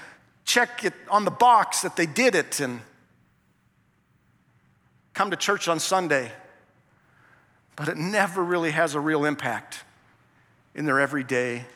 check 0.48 0.82
it 0.82 0.94
on 1.10 1.26
the 1.26 1.30
box 1.30 1.82
that 1.82 1.94
they 1.94 2.06
did 2.06 2.34
it 2.34 2.58
and 2.58 2.80
come 5.12 5.30
to 5.30 5.36
church 5.36 5.68
on 5.68 5.78
Sunday. 5.78 6.32
But 7.76 7.88
it 7.88 7.98
never 7.98 8.42
really 8.42 8.70
has 8.70 8.94
a 8.94 9.00
real 9.00 9.26
impact 9.26 9.84
in 10.74 10.86
their 10.86 11.00
everyday 11.00 11.66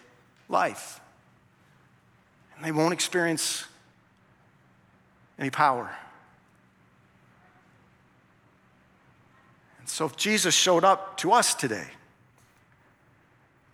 life. 0.48 1.00
And 2.56 2.64
they 2.64 2.72
won't 2.72 2.94
experience 2.94 3.66
any 5.38 5.50
power. 5.50 5.90
And 9.80 9.88
so, 9.88 10.06
if 10.06 10.16
Jesus 10.16 10.54
showed 10.54 10.82
up 10.82 11.18
to 11.18 11.32
us 11.32 11.54
today 11.54 11.88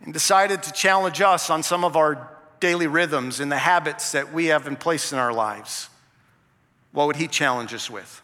and 0.03 0.13
decided 0.13 0.61
to 0.63 0.73
challenge 0.73 1.21
us 1.21 1.49
on 1.49 1.63
some 1.63 1.85
of 1.85 1.95
our 1.95 2.38
daily 2.59 2.87
rhythms 2.87 3.39
and 3.39 3.51
the 3.51 3.57
habits 3.57 4.11
that 4.11 4.33
we 4.33 4.47
have 4.47 4.67
in 4.67 4.75
place 4.75 5.11
in 5.11 5.19
our 5.19 5.33
lives, 5.33 5.89
what 6.91 7.07
would 7.07 7.15
he 7.15 7.27
challenge 7.27 7.73
us 7.73 7.89
with? 7.89 8.21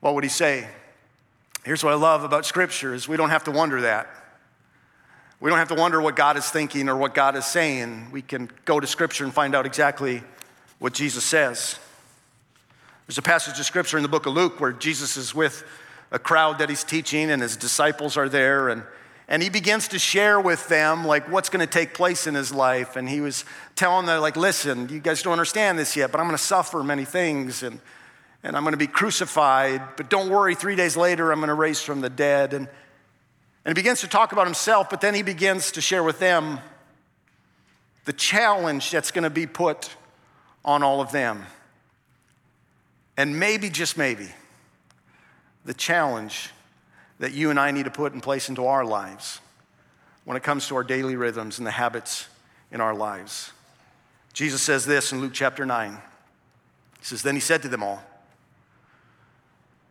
What 0.00 0.14
would 0.14 0.24
he 0.24 0.30
say? 0.30 0.68
Here's 1.64 1.84
what 1.84 1.92
I 1.92 1.96
love 1.96 2.24
about 2.24 2.46
Scripture 2.46 2.94
is 2.94 3.08
we 3.08 3.16
don't 3.16 3.30
have 3.30 3.44
to 3.44 3.50
wonder 3.50 3.82
that. 3.82 4.08
We 5.40 5.48
don't 5.48 5.58
have 5.58 5.68
to 5.68 5.74
wonder 5.74 6.00
what 6.00 6.16
God 6.16 6.36
is 6.36 6.48
thinking 6.50 6.88
or 6.88 6.96
what 6.96 7.14
God 7.14 7.36
is 7.36 7.46
saying. 7.46 8.10
We 8.12 8.22
can 8.22 8.50
go 8.64 8.80
to 8.80 8.86
Scripture 8.86 9.24
and 9.24 9.32
find 9.32 9.54
out 9.54 9.66
exactly 9.66 10.22
what 10.78 10.92
Jesus 10.92 11.24
says. 11.24 11.78
There's 13.06 13.18
a 13.18 13.22
passage 13.22 13.58
of 13.58 13.66
Scripture 13.66 13.96
in 13.96 14.02
the 14.02 14.08
book 14.08 14.26
of 14.26 14.34
Luke 14.34 14.60
where 14.60 14.72
Jesus 14.72 15.16
is 15.16 15.34
with 15.34 15.64
a 16.10 16.18
crowd 16.18 16.58
that 16.58 16.68
he's 16.68 16.84
teaching, 16.84 17.30
and 17.30 17.40
his 17.40 17.56
disciples 17.56 18.16
are 18.16 18.28
there. 18.28 18.68
And, 18.68 18.82
and 19.30 19.44
he 19.44 19.48
begins 19.48 19.86
to 19.88 19.98
share 19.98 20.40
with 20.40 20.66
them 20.66 21.06
like 21.06 21.30
what's 21.30 21.48
going 21.48 21.64
to 21.64 21.72
take 21.72 21.94
place 21.94 22.26
in 22.26 22.34
his 22.34 22.52
life. 22.52 22.96
And 22.96 23.08
he 23.08 23.20
was 23.20 23.44
telling 23.76 24.06
them, 24.06 24.20
like, 24.20 24.36
listen, 24.36 24.88
you 24.88 24.98
guys 24.98 25.22
don't 25.22 25.32
understand 25.32 25.78
this 25.78 25.94
yet, 25.96 26.10
but 26.10 26.20
I'm 26.20 26.26
going 26.26 26.36
to 26.36 26.42
suffer 26.42 26.82
many 26.82 27.04
things. 27.04 27.62
And, 27.62 27.78
and 28.42 28.56
I'm 28.56 28.64
going 28.64 28.72
to 28.72 28.78
be 28.78 28.88
crucified, 28.88 29.82
but 29.96 30.10
don't 30.10 30.30
worry, 30.30 30.56
three 30.56 30.74
days 30.74 30.96
later, 30.96 31.30
I'm 31.30 31.38
going 31.38 31.46
to 31.46 31.54
raise 31.54 31.80
from 31.80 32.00
the 32.00 32.10
dead. 32.10 32.52
And, 32.52 32.66
and 33.64 33.76
he 33.76 33.80
begins 33.80 34.00
to 34.00 34.08
talk 34.08 34.32
about 34.32 34.46
himself, 34.46 34.90
but 34.90 35.00
then 35.00 35.14
he 35.14 35.22
begins 35.22 35.70
to 35.72 35.80
share 35.80 36.02
with 36.02 36.18
them 36.18 36.58
the 38.06 38.12
challenge 38.12 38.90
that's 38.90 39.12
going 39.12 39.22
to 39.22 39.30
be 39.30 39.46
put 39.46 39.94
on 40.64 40.82
all 40.82 41.00
of 41.00 41.12
them. 41.12 41.46
And 43.16 43.38
maybe, 43.38 43.70
just 43.70 43.96
maybe, 43.96 44.26
the 45.64 45.74
challenge 45.74 46.50
that 47.20 47.32
you 47.32 47.50
and 47.50 47.60
I 47.60 47.70
need 47.70 47.84
to 47.84 47.90
put 47.90 48.14
in 48.14 48.20
place 48.20 48.48
into 48.48 48.66
our 48.66 48.84
lives 48.84 49.40
when 50.24 50.36
it 50.36 50.42
comes 50.42 50.66
to 50.68 50.76
our 50.76 50.82
daily 50.82 51.16
rhythms 51.16 51.58
and 51.58 51.66
the 51.66 51.70
habits 51.70 52.26
in 52.72 52.80
our 52.80 52.94
lives. 52.94 53.52
Jesus 54.32 54.62
says 54.62 54.86
this 54.86 55.12
in 55.12 55.20
Luke 55.20 55.32
chapter 55.34 55.66
9. 55.66 55.92
He 55.92 57.04
says, 57.04 57.22
Then 57.22 57.34
he 57.34 57.40
said 57.40 57.62
to 57.62 57.68
them 57.68 57.82
all, 57.82 58.02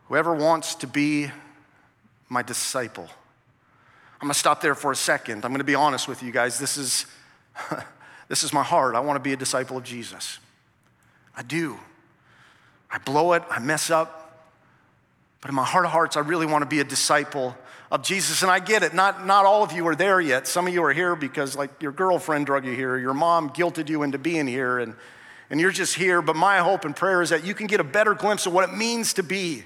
Whoever 0.08 0.34
wants 0.34 0.74
to 0.76 0.88
be 0.88 1.30
my 2.30 2.42
disciple, 2.42 3.08
I'm 4.20 4.28
gonna 4.28 4.34
stop 4.34 4.60
there 4.60 4.76
for 4.76 4.92
a 4.92 4.96
second. 4.96 5.46
I'm 5.46 5.52
gonna 5.52 5.64
be 5.64 5.76
honest 5.76 6.08
with 6.08 6.24
you 6.24 6.32
guys. 6.32 6.58
This 6.58 6.78
is, 6.78 7.06
this 8.28 8.44
is 8.44 8.52
my 8.52 8.64
heart. 8.64 8.96
I 8.96 9.02
wanna 9.02 9.20
be 9.20 9.34
a 9.34 9.38
disciple 9.38 9.78
of 9.78 9.84
Jesus. 9.84 10.40
I 11.38 11.44
do. 11.44 11.78
I 12.90 12.98
blow 12.98 13.34
it, 13.34 13.44
I 13.52 13.60
mess 13.60 13.92
up, 13.92 14.29
but 15.42 15.50
in 15.50 15.56
my 15.56 15.64
heart 15.64 15.86
of 15.86 15.92
hearts, 15.92 16.18
I 16.18 16.22
really 16.22 16.46
want 16.46 16.64
to 16.64 16.66
be 16.68 16.80
a 16.80 16.84
disciple 16.84 17.56
of 17.92 18.04
Jesus. 18.04 18.42
And 18.42 18.52
I 18.52 18.60
get 18.60 18.84
it. 18.84 18.94
Not, 18.94 19.26
not 19.26 19.46
all 19.46 19.64
of 19.64 19.72
you 19.72 19.88
are 19.88 19.96
there 19.96 20.20
yet. 20.20 20.48
Some 20.48 20.68
of 20.68 20.74
you 20.74 20.84
are 20.84 20.94
here 20.94 21.16
because, 21.16 21.56
like, 21.56 21.82
your 21.82 21.92
girlfriend 21.92 22.46
drug 22.46 22.66
you 22.66 22.74
here, 22.74 22.98
your 22.98 23.14
mom 23.14 23.50
guilted 23.52 23.90
you 23.90 24.04
into 24.04 24.18
being 24.18 24.48
here, 24.48 24.80
and, 24.80 24.96
and 25.50 25.60
you're 25.60 25.72
just 25.72 25.96
here. 25.96 26.22
But 26.22 26.36
my 26.36 26.58
hope 26.60 26.84
and 26.84 26.96
prayer 26.96 27.22
is 27.22 27.30
that 27.30 27.46
you 27.46 27.54
can 27.54 27.68
get 27.68 27.80
a 27.80 27.86
better 27.86 28.14
glimpse 28.14 28.46
of 28.46 28.54
what 28.54 28.70
it 28.70 28.76
means 28.76 29.14
to 29.14 29.24
be 29.24 29.64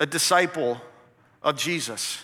a 0.00 0.06
disciple 0.06 0.80
of 1.42 1.56
Jesus. 1.56 2.22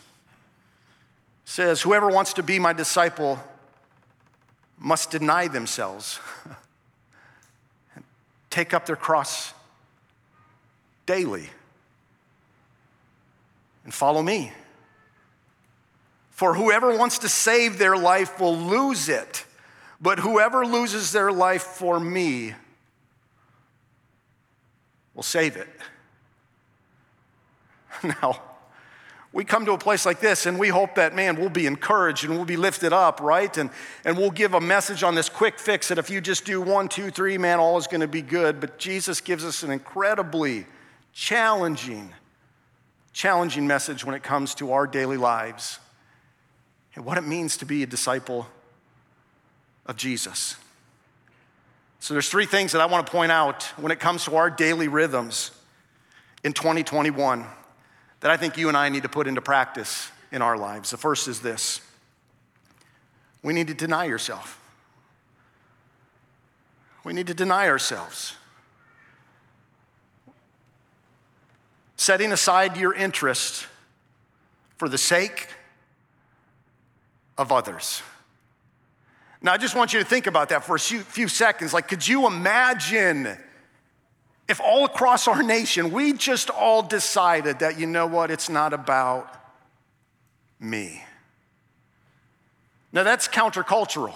It 1.45 1.51
says, 1.51 1.83
Whoever 1.83 2.09
wants 2.09 2.33
to 2.35 2.43
be 2.43 2.59
my 2.59 2.73
disciple 2.73 3.39
must 4.79 5.13
deny 5.13 5.47
themselves, 5.47 6.19
and 7.95 8.05
take 8.51 8.75
up 8.75 8.85
their 8.87 8.97
cross 8.97 9.55
daily 11.07 11.49
and 13.85 13.93
follow 13.93 14.23
me. 14.23 14.53
For 16.31 16.55
whoever 16.55 16.97
wants 16.97 17.19
to 17.19 17.29
save 17.29 17.79
their 17.79 17.97
life 17.97 18.41
will 18.41 18.57
lose 18.57 19.09
it, 19.09 19.45
but 20.01 20.19
whoever 20.19 20.67
loses 20.67 21.13
their 21.13 21.31
life 21.31 21.63
for 21.63 22.01
me 22.01 22.55
will 25.15 25.23
save 25.23 25.57
it. 25.57 25.69
Now, 28.03 28.43
we 29.33 29.45
come 29.45 29.65
to 29.67 29.73
a 29.73 29.79
place 29.79 30.07
like 30.07 30.21
this 30.21 30.47
and 30.47 30.59
we 30.59 30.69
hope 30.69 30.95
that, 30.95 31.15
man, 31.15 31.37
we'll 31.37 31.49
be 31.49 31.67
encouraged 31.67 32.25
and 32.25 32.35
we'll 32.35 32.45
be 32.45 32.57
lifted 32.57 32.93
up, 32.93 33.21
right? 33.21 33.57
And, 33.57 33.71
and 34.05 34.17
we'll 34.17 34.31
give 34.31 34.55
a 34.55 34.61
message 34.61 35.03
on 35.03 35.15
this 35.17 35.29
quick 35.29 35.59
fix 35.59 35.89
that 35.89 35.99
if 35.99 36.09
you 36.09 36.21
just 36.21 36.45
do 36.45 36.61
one, 36.61 36.89
two, 36.89 37.11
three, 37.11 37.37
man, 37.37 37.59
all 37.59 37.77
is 37.77 37.87
going 37.87 38.01
to 38.01 38.09
be 38.09 38.23
good. 38.23 38.61
But 38.61 38.79
Jesus 38.79 39.21
gives 39.21 39.45
us 39.45 39.63
an 39.63 39.71
incredibly 39.71 40.67
challenging 41.13 42.13
challenging 43.15 43.67
message 43.67 44.05
when 44.05 44.15
it 44.15 44.23
comes 44.23 44.55
to 44.57 44.73
our 44.73 44.87
daily 44.87 45.17
lives 45.17 45.79
and 46.95 47.05
what 47.05 47.17
it 47.17 47.23
means 47.23 47.57
to 47.57 47.65
be 47.65 47.83
a 47.83 47.87
disciple 47.87 48.47
of 49.87 49.97
Jesus. 49.97 50.57
So 52.01 52.13
there's 52.13 52.29
three 52.29 52.45
things 52.45 52.73
that 52.73 52.83
I 52.83 52.87
want 52.87 53.07
to 53.07 53.11
point 53.11 53.33
out 53.33 53.63
when 53.79 53.93
it 53.93 54.01
comes 54.01 54.25
to 54.25 54.37
our 54.37 54.51
daily 54.51 54.89
rhythms 54.89 55.53
in 56.43 56.53
2021 56.53 57.47
that 58.21 58.31
I 58.31 58.37
think 58.37 58.59
you 58.59 58.69
and 58.69 58.77
I 58.77 58.89
need 58.89 59.05
to 59.05 59.09
put 59.09 59.27
into 59.27 59.41
practice 59.41 60.11
in 60.31 60.43
our 60.43 60.59
lives. 60.59 60.91
The 60.91 60.97
first 60.97 61.29
is 61.29 61.41
this. 61.41 61.81
We 63.43 63.53
need 63.53 63.69
to 63.69 63.75
deny 63.75 64.05
yourself. 64.05 64.61
We 67.05 67.13
need 67.13 67.29
to 67.29 67.35
deny 67.35 67.69
ourselves. 67.69 68.35
Setting 72.05 72.33
aside 72.33 72.77
your 72.77 72.93
interests 72.93 73.67
for 74.77 74.89
the 74.89 74.99
sake 74.99 75.49
of 77.39 77.51
others. 77.51 78.03
Now, 79.41 79.53
I 79.53 79.57
just 79.57 79.75
want 79.75 79.93
you 79.93 80.01
to 80.01 80.05
think 80.05 80.27
about 80.27 80.51
that 80.51 80.65
for 80.65 80.77
a 80.77 80.79
few 80.79 81.29
seconds. 81.29 81.73
Like, 81.73 81.89
could 81.89 82.07
you 82.07 82.27
imagine 82.27 83.37
if 84.49 84.61
all 84.61 84.85
across 84.85 85.27
our 85.27 85.43
nation 85.43 85.93
we 85.93 86.13
just 86.13 86.51
all 86.51 86.83
decided 86.83 87.61
that, 87.61 87.79
you 87.79 87.87
know 87.87 88.07
what, 88.07 88.31
it's 88.31 88.51
not 88.51 88.73
about 88.75 89.35
me? 90.61 91.03
Now, 92.93 93.03
that's 93.03 93.29
countercultural. 93.29 94.15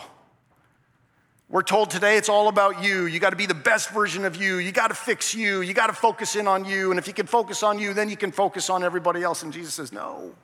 We're 1.51 1.63
told 1.63 1.89
today 1.89 2.19
it's 2.19 2.29
all 2.29 2.49
about 2.49 2.85
you. 2.85 3.07
You 3.07 3.19
got 3.21 3.31
to 3.31 3.37
be 3.37 3.47
the 3.47 3.55
best 3.55 3.89
version 3.91 4.27
of 4.27 4.37
you. 4.37 4.59
You 4.59 4.71
got 4.71 4.89
to 4.89 4.95
fix 4.95 5.35
you. 5.35 5.63
You 5.63 5.73
got 5.73 5.87
to 5.87 5.95
focus 5.95 6.37
in 6.37 6.47
on 6.47 6.67
you. 6.67 6.91
And 6.91 6.99
if 6.99 7.07
you 7.07 7.15
can 7.15 7.27
focus 7.27 7.63
on 7.63 7.79
you, 7.79 7.95
then 7.95 8.11
you 8.11 8.19
can 8.19 8.33
focus 8.33 8.69
on 8.69 8.85
everybody 8.85 9.23
else. 9.23 9.43
And 9.43 9.53
Jesus 9.53 9.75
says, 9.75 9.91
No. 9.91 10.35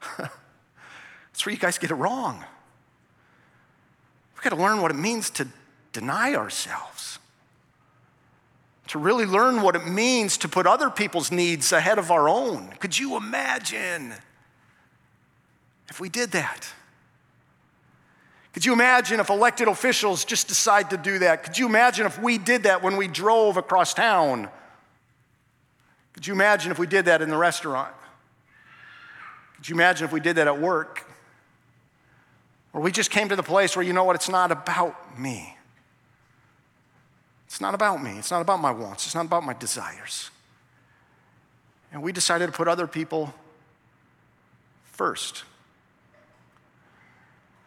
That's 0.18 1.46
where 1.46 1.52
you 1.52 1.60
guys 1.60 1.78
get 1.78 1.92
it 1.92 1.94
wrong. 1.94 2.44
We've 4.34 4.42
got 4.42 4.56
to 4.56 4.62
learn 4.62 4.82
what 4.82 4.90
it 4.90 4.96
means 4.96 5.30
to 5.30 5.46
deny 5.92 6.34
ourselves, 6.34 7.20
to 8.88 8.98
really 8.98 9.26
learn 9.26 9.62
what 9.62 9.76
it 9.76 9.86
means 9.86 10.38
to 10.38 10.48
put 10.48 10.66
other 10.66 10.90
people's 10.90 11.30
needs 11.30 11.70
ahead 11.72 11.98
of 11.98 12.10
our 12.10 12.28
own. 12.28 12.70
Could 12.80 12.98
you 12.98 13.16
imagine 13.16 14.14
if 15.88 16.00
we 16.00 16.08
did 16.08 16.32
that? 16.32 16.72
Could 18.52 18.64
you 18.64 18.72
imagine 18.72 19.20
if 19.20 19.30
elected 19.30 19.68
officials 19.68 20.24
just 20.24 20.48
decide 20.48 20.90
to 20.90 20.96
do 20.96 21.20
that? 21.20 21.44
Could 21.44 21.56
you 21.56 21.66
imagine 21.66 22.06
if 22.06 22.20
we 22.20 22.36
did 22.36 22.64
that 22.64 22.82
when 22.82 22.96
we 22.96 23.06
drove 23.06 23.56
across 23.56 23.94
town? 23.94 24.48
Could 26.12 26.26
you 26.26 26.34
imagine 26.34 26.72
if 26.72 26.78
we 26.78 26.86
did 26.86 27.04
that 27.04 27.22
in 27.22 27.30
the 27.30 27.36
restaurant? 27.36 27.94
Could 29.56 29.68
you 29.68 29.74
imagine 29.74 30.04
if 30.04 30.12
we 30.12 30.20
did 30.20 30.36
that 30.36 30.48
at 30.48 30.60
work? 30.60 31.06
Or 32.72 32.80
we 32.80 32.90
just 32.90 33.10
came 33.10 33.28
to 33.28 33.36
the 33.36 33.42
place 33.42 33.76
where, 33.76 33.84
you 33.84 33.92
know 33.92 34.04
what, 34.04 34.16
it's 34.16 34.28
not 34.28 34.50
about 34.50 35.18
me. 35.18 35.56
It's 37.46 37.60
not 37.60 37.74
about 37.74 38.02
me. 38.02 38.18
It's 38.18 38.30
not 38.30 38.40
about 38.40 38.60
my 38.60 38.70
wants. 38.70 39.06
It's 39.06 39.14
not 39.14 39.26
about 39.26 39.44
my 39.44 39.54
desires. 39.54 40.30
And 41.92 42.02
we 42.02 42.12
decided 42.12 42.46
to 42.46 42.52
put 42.52 42.68
other 42.68 42.86
people 42.86 43.34
first. 44.92 45.44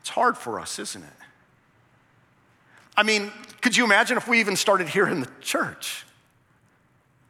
It's 0.04 0.10
hard 0.10 0.38
for 0.38 0.60
us, 0.60 0.80
isn't 0.80 1.02
it? 1.02 1.10
I 2.98 3.04
mean, 3.04 3.32
could 3.62 3.78
you 3.78 3.86
imagine 3.86 4.18
if 4.18 4.28
we 4.28 4.42
even 4.42 4.58
started 4.58 4.90
here 4.90 5.08
in 5.08 5.22
the 5.22 5.30
church? 5.40 6.06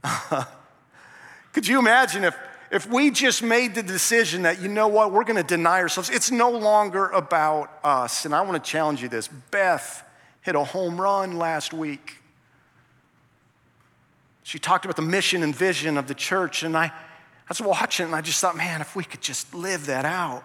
could 1.53 1.67
you 1.67 1.77
imagine 1.77 2.23
if, 2.23 2.35
if 2.71 2.89
we 2.89 3.11
just 3.11 3.43
made 3.43 3.75
the 3.75 3.83
decision 3.83 4.41
that, 4.41 4.59
you 4.59 4.69
know 4.69 4.87
what, 4.87 5.11
we're 5.11 5.23
going 5.23 5.37
to 5.37 5.43
deny 5.43 5.81
ourselves? 5.81 6.09
It's 6.09 6.31
no 6.31 6.49
longer 6.49 7.09
about 7.09 7.69
us. 7.83 8.25
And 8.25 8.33
I 8.33 8.41
want 8.41 8.61
to 8.61 8.71
challenge 8.71 9.03
you 9.03 9.07
this. 9.07 9.27
Beth 9.27 10.03
hit 10.41 10.55
a 10.55 10.63
home 10.63 10.99
run 10.99 11.37
last 11.37 11.73
week. 11.73 12.17
She 14.41 14.57
talked 14.57 14.83
about 14.83 14.95
the 14.95 15.03
mission 15.03 15.43
and 15.43 15.55
vision 15.55 15.95
of 15.95 16.07
the 16.07 16.15
church, 16.15 16.63
and 16.63 16.75
I, 16.75 16.85
I 16.85 16.91
was 17.49 17.61
watching 17.61 18.07
and 18.07 18.15
I 18.15 18.21
just 18.21 18.41
thought, 18.41 18.57
man, 18.57 18.81
if 18.81 18.95
we 18.95 19.03
could 19.03 19.21
just 19.21 19.53
live 19.53 19.85
that 19.85 20.05
out. 20.05 20.43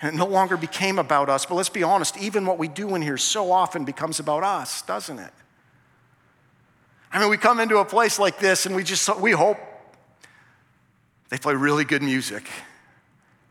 And 0.00 0.14
it 0.14 0.16
no 0.16 0.26
longer 0.26 0.56
became 0.56 0.98
about 0.98 1.28
us, 1.28 1.44
but 1.44 1.56
let's 1.56 1.68
be 1.68 1.82
honest, 1.82 2.16
even 2.16 2.46
what 2.46 2.58
we 2.58 2.68
do 2.68 2.94
in 2.94 3.02
here 3.02 3.18
so 3.18 3.52
often 3.52 3.84
becomes 3.84 4.18
about 4.18 4.42
us, 4.42 4.82
doesn't 4.82 5.18
it? 5.18 5.32
I 7.12 7.18
mean, 7.18 7.28
we 7.28 7.36
come 7.36 7.60
into 7.60 7.78
a 7.78 7.84
place 7.84 8.18
like 8.18 8.38
this 8.38 8.66
and 8.66 8.74
we 8.74 8.82
just, 8.82 9.20
we 9.20 9.32
hope 9.32 9.58
they 11.28 11.38
play 11.38 11.54
really 11.54 11.84
good 11.84 12.02
music. 12.02 12.48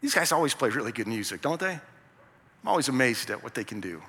These 0.02 0.16
guys 0.16 0.32
always 0.32 0.54
play 0.54 0.70
really 0.70 0.92
good 0.92 1.08
music, 1.08 1.42
don't 1.42 1.60
they? 1.60 1.74
I'm 1.74 2.68
always 2.68 2.88
amazed 2.88 3.30
at 3.30 3.44
what 3.44 3.54
they 3.54 3.64
can 3.64 3.80
do. 3.80 4.02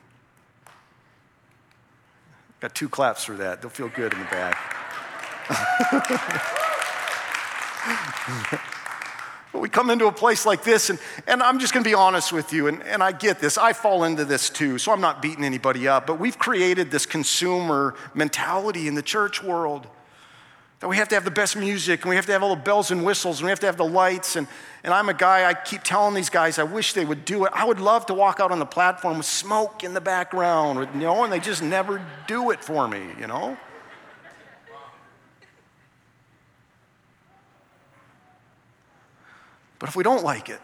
Got 2.60 2.74
two 2.74 2.88
claps 2.88 3.24
for 3.24 3.34
that. 3.36 3.60
They'll 3.60 3.70
feel 3.70 3.88
good 3.88 4.12
in 4.12 4.18
the 4.18 4.24
back. 4.26 4.76
but 9.52 9.60
we 9.60 9.68
come 9.68 9.90
into 9.90 10.06
a 10.06 10.12
place 10.12 10.46
like 10.46 10.62
this, 10.62 10.90
and, 10.90 10.98
and 11.26 11.42
I'm 11.42 11.58
just 11.58 11.72
gonna 11.72 11.84
be 11.84 11.94
honest 11.94 12.32
with 12.32 12.52
you, 12.52 12.68
and, 12.68 12.82
and 12.84 13.02
I 13.02 13.12
get 13.12 13.40
this. 13.40 13.58
I 13.58 13.72
fall 13.72 14.04
into 14.04 14.24
this 14.24 14.50
too, 14.50 14.78
so 14.78 14.92
I'm 14.92 15.00
not 15.00 15.20
beating 15.22 15.44
anybody 15.44 15.88
up, 15.88 16.06
but 16.06 16.18
we've 16.20 16.38
created 16.38 16.90
this 16.90 17.06
consumer 17.06 17.94
mentality 18.14 18.88
in 18.88 18.94
the 18.94 19.02
church 19.02 19.42
world 19.42 19.86
that 20.80 20.88
we 20.88 20.96
have 20.96 21.08
to 21.08 21.14
have 21.14 21.24
the 21.24 21.30
best 21.30 21.56
music 21.56 22.02
and 22.02 22.08
we 22.08 22.16
have 22.16 22.24
to 22.24 22.32
have 22.32 22.42
all 22.42 22.56
the 22.56 22.62
bells 22.62 22.90
and 22.90 23.04
whistles 23.04 23.38
and 23.38 23.44
we 23.44 23.50
have 23.50 23.60
to 23.60 23.66
have 23.66 23.76
the 23.76 23.84
lights. 23.84 24.36
And, 24.36 24.48
and 24.82 24.94
I'm 24.94 25.10
a 25.10 25.14
guy, 25.14 25.46
I 25.46 25.52
keep 25.52 25.82
telling 25.82 26.14
these 26.14 26.30
guys, 26.30 26.58
I 26.58 26.62
wish 26.62 26.94
they 26.94 27.04
would 27.04 27.26
do 27.26 27.44
it. 27.44 27.52
I 27.54 27.66
would 27.66 27.80
love 27.80 28.06
to 28.06 28.14
walk 28.14 28.40
out 28.40 28.50
on 28.50 28.58
the 28.58 28.66
platform 28.66 29.18
with 29.18 29.26
smoke 29.26 29.84
in 29.84 29.92
the 29.92 30.00
background, 30.00 30.88
you 30.94 31.02
know, 31.02 31.22
and 31.22 31.32
they 31.32 31.38
just 31.38 31.62
never 31.62 32.04
do 32.26 32.50
it 32.50 32.64
for 32.64 32.88
me, 32.88 33.02
you 33.18 33.26
know? 33.26 33.58
But 39.80 39.88
if 39.88 39.96
we 39.96 40.04
don't 40.04 40.22
like 40.22 40.48
it, 40.48 40.60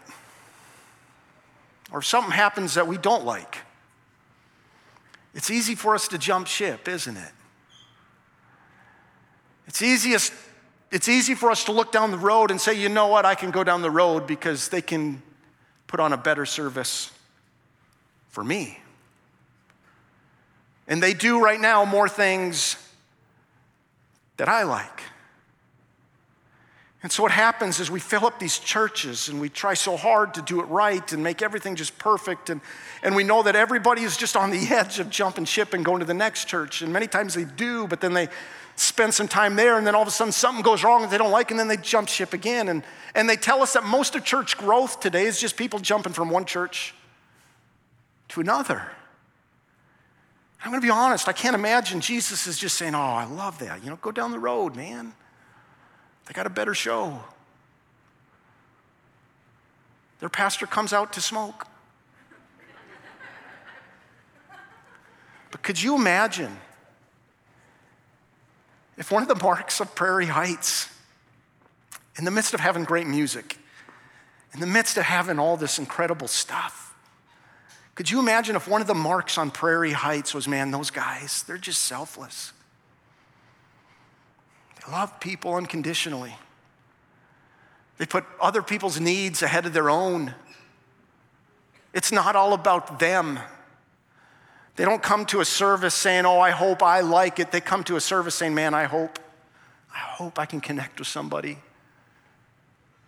or 1.91 1.99
if 1.99 2.05
something 2.05 2.31
happens 2.31 2.75
that 2.75 2.87
we 2.87 2.97
don't 2.97 3.25
like, 3.25 3.57
it's 5.33 5.51
easy 5.51 5.75
for 5.75 5.93
us 5.93 6.07
to 6.09 6.17
jump 6.17 6.47
ship, 6.47 6.87
isn't 6.87 7.17
it? 7.17 7.31
It's 9.67 9.81
easiest, 9.81 10.31
it's 10.91 11.09
easy 11.09 11.35
for 11.35 11.51
us 11.51 11.65
to 11.65 11.71
look 11.73 11.91
down 11.91 12.11
the 12.11 12.17
road 12.17 12.51
and 12.51 12.61
say, 12.61 12.73
you 12.73 12.89
know 12.89 13.07
what, 13.07 13.25
I 13.25 13.35
can 13.35 13.51
go 13.51 13.63
down 13.63 13.81
the 13.81 13.91
road 13.91 14.27
because 14.27 14.69
they 14.69 14.81
can 14.81 15.21
put 15.87 15.99
on 15.99 16.13
a 16.13 16.17
better 16.17 16.45
service 16.45 17.11
for 18.29 18.43
me. 18.43 18.79
And 20.87 21.01
they 21.01 21.13
do 21.13 21.43
right 21.43 21.59
now 21.59 21.83
more 21.85 22.07
things 22.07 22.77
that 24.37 24.47
I 24.47 24.63
like. 24.63 25.01
And 27.07 27.11
so 27.13 27.23
what 27.23 27.31
happens 27.31 27.79
is 27.79 27.89
we 27.89 28.01
fill 28.01 28.25
up 28.25 28.37
these 28.37 28.59
churches 28.59 29.29
and 29.29 29.39
we 29.39 29.47
try 29.47 29.75
so 29.75 29.95
hard 29.95 30.33
to 30.33 30.41
do 30.41 30.59
it 30.59 30.65
right 30.65 31.13
and 31.13 31.23
make 31.23 31.41
everything 31.41 31.77
just 31.77 31.97
perfect. 31.97 32.49
And, 32.49 32.59
and 33.01 33.15
we 33.15 33.23
know 33.23 33.43
that 33.43 33.55
everybody 33.55 34.01
is 34.01 34.17
just 34.17 34.35
on 34.35 34.51
the 34.51 34.57
edge 34.71 34.99
of 34.99 35.09
jumping 35.09 35.45
ship 35.45 35.73
and 35.73 35.85
going 35.85 36.01
to 36.01 36.05
the 36.05 36.13
next 36.13 36.49
church. 36.49 36.81
And 36.81 36.91
many 36.91 37.07
times 37.07 37.33
they 37.33 37.45
do, 37.45 37.87
but 37.87 38.01
then 38.01 38.11
they 38.11 38.27
spend 38.75 39.13
some 39.13 39.29
time 39.29 39.55
there, 39.55 39.77
and 39.77 39.87
then 39.87 39.95
all 39.95 40.01
of 40.01 40.09
a 40.09 40.11
sudden 40.11 40.33
something 40.33 40.61
goes 40.61 40.83
wrong 40.83 41.01
that 41.01 41.09
they 41.09 41.17
don't 41.17 41.31
like, 41.31 41.49
and 41.49 41.57
then 41.57 41.69
they 41.69 41.77
jump 41.77 42.09
ship 42.09 42.33
again. 42.33 42.67
And, 42.67 42.83
and 43.15 43.29
they 43.29 43.37
tell 43.37 43.61
us 43.61 43.71
that 43.71 43.85
most 43.85 44.13
of 44.17 44.25
church 44.25 44.57
growth 44.57 44.99
today 44.99 45.27
is 45.27 45.39
just 45.39 45.55
people 45.55 45.79
jumping 45.79 46.11
from 46.11 46.29
one 46.29 46.43
church 46.43 46.93
to 48.27 48.41
another. 48.41 48.85
I'm 50.61 50.71
gonna 50.71 50.81
be 50.81 50.89
honest, 50.89 51.29
I 51.29 51.33
can't 51.33 51.55
imagine 51.55 52.01
Jesus 52.01 52.47
is 52.47 52.59
just 52.59 52.77
saying, 52.77 52.95
Oh, 52.95 52.99
I 52.99 53.23
love 53.23 53.59
that. 53.59 53.81
You 53.81 53.91
know, 53.91 53.95
go 53.95 54.11
down 54.11 54.33
the 54.33 54.39
road, 54.39 54.75
man. 54.75 55.13
They 56.27 56.33
got 56.33 56.45
a 56.45 56.49
better 56.49 56.73
show. 56.73 57.23
Their 60.19 60.29
pastor 60.29 60.67
comes 60.67 60.93
out 60.93 61.13
to 61.13 61.21
smoke. 61.21 61.67
But 65.51 65.63
could 65.63 65.81
you 65.81 65.95
imagine 65.95 66.57
if 68.97 69.11
one 69.11 69.21
of 69.21 69.29
the 69.29 69.35
marks 69.35 69.79
of 69.79 69.95
Prairie 69.95 70.25
Heights, 70.25 70.89
in 72.17 72.25
the 72.25 72.31
midst 72.31 72.53
of 72.53 72.59
having 72.59 72.83
great 72.83 73.07
music, 73.07 73.57
in 74.53 74.59
the 74.59 74.67
midst 74.67 74.97
of 74.97 75.03
having 75.03 75.39
all 75.39 75.55
this 75.55 75.79
incredible 75.79 76.27
stuff, 76.27 76.95
could 77.95 78.09
you 78.11 78.19
imagine 78.19 78.55
if 78.55 78.67
one 78.67 78.81
of 78.81 78.87
the 78.87 78.93
marks 78.93 79.37
on 79.37 79.49
Prairie 79.49 79.91
Heights 79.91 80.33
was, 80.33 80.47
man, 80.47 80.71
those 80.71 80.91
guys, 80.91 81.43
they're 81.43 81.57
just 81.57 81.83
selfless. 81.83 82.51
Love 84.91 85.19
people 85.19 85.55
unconditionally. 85.55 86.35
They 87.97 88.05
put 88.05 88.25
other 88.39 88.61
people's 88.61 88.99
needs 88.99 89.41
ahead 89.41 89.65
of 89.65 89.73
their 89.73 89.89
own. 89.89 90.33
It's 91.93 92.11
not 92.11 92.35
all 92.35 92.53
about 92.53 92.99
them. 92.99 93.39
They 94.75 94.85
don't 94.85 95.01
come 95.01 95.25
to 95.27 95.39
a 95.41 95.45
service 95.45 95.95
saying, 95.95 96.25
Oh, 96.25 96.39
I 96.39 96.51
hope 96.51 96.83
I 96.83 97.01
like 97.01 97.39
it. 97.39 97.51
They 97.51 97.59
come 97.59 97.83
to 97.85 97.95
a 97.95 98.01
service 98.01 98.35
saying, 98.35 98.53
Man, 98.53 98.73
I 98.73 98.83
hope, 98.83 99.17
I 99.93 99.97
hope 99.97 100.37
I 100.37 100.45
can 100.45 100.61
connect 100.61 100.99
with 100.99 101.07
somebody 101.07 101.57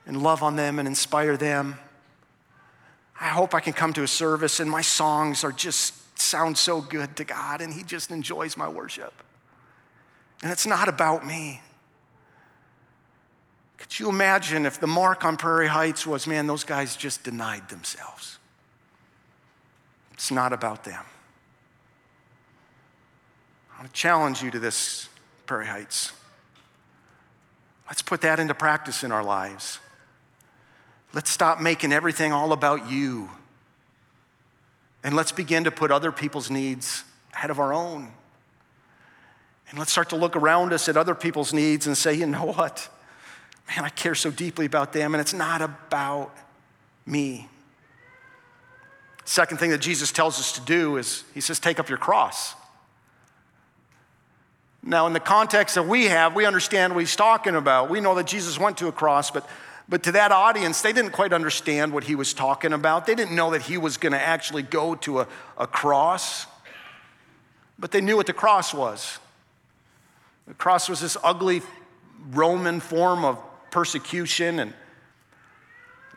and 0.07 0.23
love 0.23 0.41
on 0.41 0.55
them 0.55 0.79
and 0.79 0.87
inspire 0.87 1.37
them. 1.37 1.77
I 3.21 3.27
hope 3.27 3.53
I 3.53 3.59
can 3.59 3.73
come 3.73 3.93
to 3.93 4.03
a 4.03 4.07
service 4.07 4.59
and 4.59 4.71
my 4.71 4.81
songs 4.81 5.43
are 5.43 5.51
just 5.51 6.19
sound 6.19 6.57
so 6.57 6.81
good 6.81 7.15
to 7.17 7.23
God 7.23 7.61
and 7.61 7.71
He 7.71 7.83
just 7.83 8.09
enjoys 8.09 8.57
my 8.57 8.67
worship. 8.67 9.13
And 10.41 10.51
it's 10.51 10.65
not 10.65 10.89
about 10.89 11.25
me. 11.25 11.61
Could 13.79 13.97
you 13.97 14.09
imagine 14.09 14.65
if 14.65 14.79
the 14.79 14.87
mark 14.87 15.23
on 15.23 15.37
Prairie 15.37 15.67
Heights 15.67 16.05
was, 16.05 16.27
man, 16.27 16.47
those 16.47 16.65
guys 16.65 16.95
just 16.97 17.23
denied 17.23 17.69
themselves? 17.69 18.37
It's 20.13 20.31
not 20.31 20.51
about 20.51 20.83
them. 20.83 21.03
I 23.73 23.79
want 23.79 23.87
to 23.87 23.93
challenge 23.93 24.43
you 24.43 24.51
to 24.51 24.59
this, 24.59 25.07
Prairie 25.45 25.65
Heights. 25.65 26.11
Let's 27.87 28.01
put 28.01 28.19
that 28.21 28.37
into 28.37 28.53
practice 28.53 29.05
in 29.05 29.13
our 29.13 29.23
lives. 29.23 29.79
Let's 31.13 31.31
stop 31.31 31.61
making 31.61 31.93
everything 31.93 32.33
all 32.33 32.51
about 32.51 32.91
you. 32.91 33.29
And 35.05 35.15
let's 35.15 35.31
begin 35.31 35.63
to 35.63 35.71
put 35.71 35.89
other 35.89 36.11
people's 36.11 36.51
needs 36.51 37.05
ahead 37.33 37.49
of 37.49 37.59
our 37.59 37.73
own. 37.73 38.11
And 39.69 39.79
let's 39.79 39.91
start 39.91 40.09
to 40.09 40.17
look 40.17 40.35
around 40.35 40.73
us 40.73 40.89
at 40.89 40.97
other 40.97 41.15
people's 41.15 41.53
needs 41.53 41.87
and 41.87 41.97
say, 41.97 42.13
you 42.13 42.25
know 42.25 42.45
what? 42.45 42.89
Man, 43.69 43.85
I 43.85 43.89
care 43.89 44.15
so 44.15 44.31
deeply 44.31 44.65
about 44.65 44.93
them, 44.93 45.13
and 45.13 45.21
it's 45.21 45.33
not 45.33 45.61
about 45.61 46.35
me. 47.05 47.47
Second 49.25 49.59
thing 49.59 49.69
that 49.69 49.79
Jesus 49.79 50.11
tells 50.11 50.39
us 50.39 50.53
to 50.53 50.61
do 50.61 50.97
is 50.97 51.23
he 51.35 51.41
says, 51.41 51.59
take 51.59 51.79
up 51.79 51.87
your 51.87 51.99
cross. 51.99 52.55
Now, 54.81 55.05
in 55.05 55.13
the 55.13 55.19
context 55.19 55.75
that 55.75 55.85
we 55.85 56.05
have, 56.05 56.35
we 56.35 56.45
understand 56.45 56.95
what 56.95 57.01
he's 57.01 57.15
talking 57.15 57.53
about. 57.53 57.91
We 57.91 58.01
know 58.01 58.15
that 58.15 58.25
Jesus 58.25 58.57
went 58.57 58.77
to 58.77 58.87
a 58.87 58.91
cross, 58.91 59.29
but, 59.29 59.47
but 59.87 60.01
to 60.03 60.13
that 60.13 60.31
audience, 60.31 60.81
they 60.81 60.93
didn't 60.93 61.11
quite 61.11 61.31
understand 61.31 61.93
what 61.93 62.05
he 62.05 62.15
was 62.15 62.33
talking 62.33 62.73
about. 62.73 63.05
They 63.05 63.13
didn't 63.13 63.35
know 63.35 63.51
that 63.51 63.61
he 63.61 63.77
was 63.77 63.97
going 63.97 64.13
to 64.13 64.19
actually 64.19 64.63
go 64.63 64.95
to 64.95 65.19
a, 65.19 65.27
a 65.59 65.67
cross, 65.67 66.47
but 67.77 67.91
they 67.91 68.01
knew 68.01 68.15
what 68.15 68.25
the 68.25 68.33
cross 68.33 68.73
was. 68.73 69.19
The 70.47 70.55
cross 70.55 70.89
was 70.89 71.01
this 71.01 71.17
ugly 71.23 71.61
Roman 72.31 72.79
form 72.79 73.23
of 73.23 73.37
persecution, 73.71 74.59
and 74.59 74.73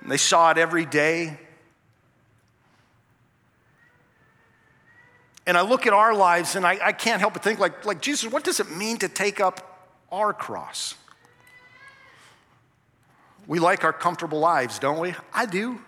they 0.06 0.16
saw 0.16 0.50
it 0.50 0.58
every 0.58 0.86
day. 0.86 1.38
And 5.46 5.56
I 5.56 5.62
look 5.62 5.86
at 5.86 5.92
our 5.92 6.14
lives 6.14 6.54
and 6.54 6.64
I, 6.64 6.78
I 6.80 6.92
can't 6.92 7.20
help 7.20 7.34
but 7.34 7.42
think, 7.42 7.58
like, 7.58 7.84
like, 7.84 8.00
Jesus, 8.00 8.30
what 8.30 8.44
does 8.44 8.60
it 8.60 8.70
mean 8.70 8.98
to 8.98 9.08
take 9.08 9.40
up 9.40 9.88
our 10.10 10.32
cross? 10.32 10.94
We 13.46 13.58
like 13.58 13.82
our 13.82 13.92
comfortable 13.92 14.38
lives, 14.38 14.78
don't 14.78 15.00
we? 15.00 15.14
I 15.34 15.46
do. 15.46 15.80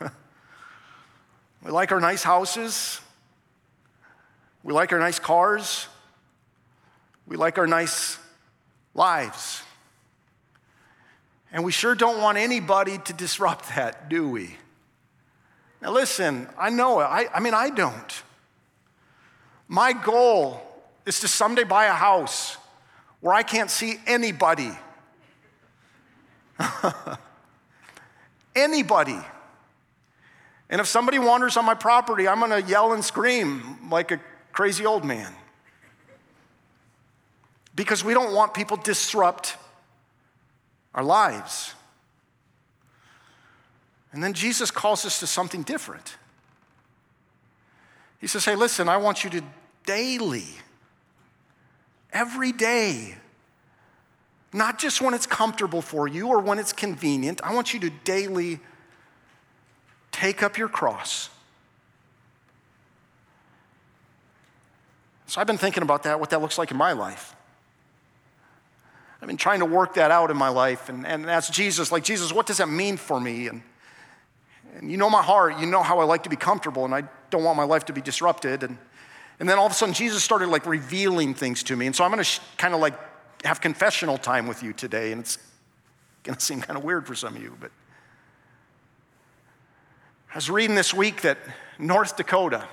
we 1.64 1.70
like 1.70 1.92
our 1.92 2.00
nice 2.00 2.24
houses. 2.24 3.00
We 4.64 4.72
like 4.72 4.92
our 4.92 4.98
nice 4.98 5.20
cars. 5.20 5.86
We 7.28 7.36
like 7.36 7.58
our 7.58 7.68
nice 7.68 8.18
lives. 8.92 9.62
And 11.52 11.64
we 11.64 11.72
sure 11.72 11.94
don't 11.94 12.20
want 12.20 12.38
anybody 12.38 12.98
to 12.98 13.12
disrupt 13.12 13.74
that, 13.74 14.08
do 14.08 14.28
we? 14.28 14.56
Now, 15.80 15.92
listen, 15.92 16.48
I 16.58 16.70
know 16.70 17.00
it. 17.00 17.04
I, 17.04 17.28
I 17.34 17.40
mean, 17.40 17.54
I 17.54 17.70
don't. 17.70 18.22
My 19.68 19.92
goal 19.92 20.60
is 21.04 21.20
to 21.20 21.28
someday 21.28 21.64
buy 21.64 21.86
a 21.86 21.92
house 21.92 22.56
where 23.20 23.34
I 23.34 23.42
can't 23.42 23.70
see 23.70 23.96
anybody. 24.06 24.70
anybody. 28.56 29.18
And 30.68 30.80
if 30.80 30.86
somebody 30.86 31.18
wanders 31.18 31.56
on 31.56 31.64
my 31.64 31.74
property, 31.74 32.26
I'm 32.26 32.40
gonna 32.40 32.60
yell 32.60 32.92
and 32.92 33.04
scream 33.04 33.90
like 33.90 34.10
a 34.10 34.20
crazy 34.52 34.84
old 34.84 35.04
man. 35.04 35.32
Because 37.74 38.02
we 38.02 38.14
don't 38.14 38.34
want 38.34 38.54
people 38.54 38.76
disrupt 38.76 39.56
our 40.96 41.04
lives. 41.04 41.74
And 44.12 44.24
then 44.24 44.32
Jesus 44.32 44.70
calls 44.70 45.04
us 45.04 45.20
to 45.20 45.26
something 45.26 45.62
different. 45.62 46.16
He 48.18 48.26
says, 48.26 48.46
Hey, 48.46 48.56
listen, 48.56 48.88
I 48.88 48.96
want 48.96 49.22
you 49.22 49.30
to 49.30 49.42
daily, 49.84 50.48
every 52.12 52.50
day, 52.50 53.16
not 54.52 54.78
just 54.78 55.02
when 55.02 55.12
it's 55.12 55.26
comfortable 55.26 55.82
for 55.82 56.08
you 56.08 56.28
or 56.28 56.40
when 56.40 56.58
it's 56.58 56.72
convenient, 56.72 57.42
I 57.44 57.54
want 57.54 57.74
you 57.74 57.80
to 57.80 57.90
daily 58.04 58.58
take 60.12 60.42
up 60.42 60.56
your 60.56 60.68
cross. 60.68 61.28
So 65.26 65.40
I've 65.40 65.46
been 65.46 65.58
thinking 65.58 65.82
about 65.82 66.04
that, 66.04 66.18
what 66.18 66.30
that 66.30 66.40
looks 66.40 66.56
like 66.56 66.70
in 66.70 66.76
my 66.78 66.92
life. 66.92 67.36
I've 69.20 69.28
been 69.28 69.36
trying 69.36 69.60
to 69.60 69.66
work 69.66 69.94
that 69.94 70.10
out 70.10 70.30
in 70.30 70.36
my 70.36 70.48
life 70.48 70.88
and, 70.88 71.06
and 71.06 71.28
ask 71.28 71.52
Jesus, 71.52 71.90
like, 71.90 72.04
Jesus, 72.04 72.32
what 72.32 72.46
does 72.46 72.58
that 72.58 72.68
mean 72.68 72.96
for 72.96 73.18
me? 73.18 73.48
And, 73.48 73.62
and 74.76 74.90
you 74.90 74.96
know 74.96 75.08
my 75.08 75.22
heart, 75.22 75.58
you 75.58 75.66
know 75.66 75.82
how 75.82 76.00
I 76.00 76.04
like 76.04 76.24
to 76.24 76.28
be 76.28 76.36
comfortable, 76.36 76.84
and 76.84 76.94
I 76.94 77.04
don't 77.30 77.42
want 77.42 77.56
my 77.56 77.64
life 77.64 77.86
to 77.86 77.92
be 77.92 78.02
disrupted. 78.02 78.62
And, 78.62 78.76
and 79.40 79.48
then 79.48 79.58
all 79.58 79.66
of 79.66 79.72
a 79.72 79.74
sudden, 79.74 79.94
Jesus 79.94 80.22
started 80.22 80.48
like 80.48 80.66
revealing 80.66 81.34
things 81.34 81.62
to 81.64 81.76
me. 81.76 81.86
And 81.86 81.96
so 81.96 82.04
I'm 82.04 82.10
going 82.10 82.18
to 82.18 82.24
sh- 82.24 82.40
kind 82.58 82.74
of 82.74 82.80
like 82.80 82.94
have 83.44 83.60
confessional 83.60 84.18
time 84.18 84.46
with 84.46 84.62
you 84.62 84.72
today, 84.72 85.12
and 85.12 85.20
it's 85.20 85.38
going 86.22 86.36
to 86.36 86.44
seem 86.44 86.60
kind 86.60 86.76
of 86.76 86.84
weird 86.84 87.06
for 87.06 87.14
some 87.14 87.36
of 87.36 87.42
you, 87.42 87.56
but 87.60 87.70
I 90.32 90.36
was 90.36 90.50
reading 90.50 90.76
this 90.76 90.92
week 90.92 91.22
that 91.22 91.38
North 91.78 92.18
Dakota 92.18 92.68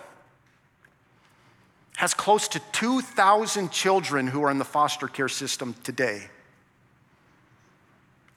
has 1.96 2.14
close 2.14 2.50
to 2.50 2.60
2,000 2.74 3.72
children 3.72 4.28
who 4.28 4.44
are 4.44 4.52
in 4.52 4.58
the 4.58 4.66
foster 4.66 5.08
care 5.08 5.30
system 5.30 5.74
today. 5.84 6.24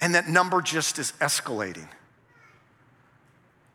And 0.07 0.15
that 0.15 0.29
number 0.29 0.63
just 0.63 1.01
is 1.01 1.13
escalating. 1.21 1.89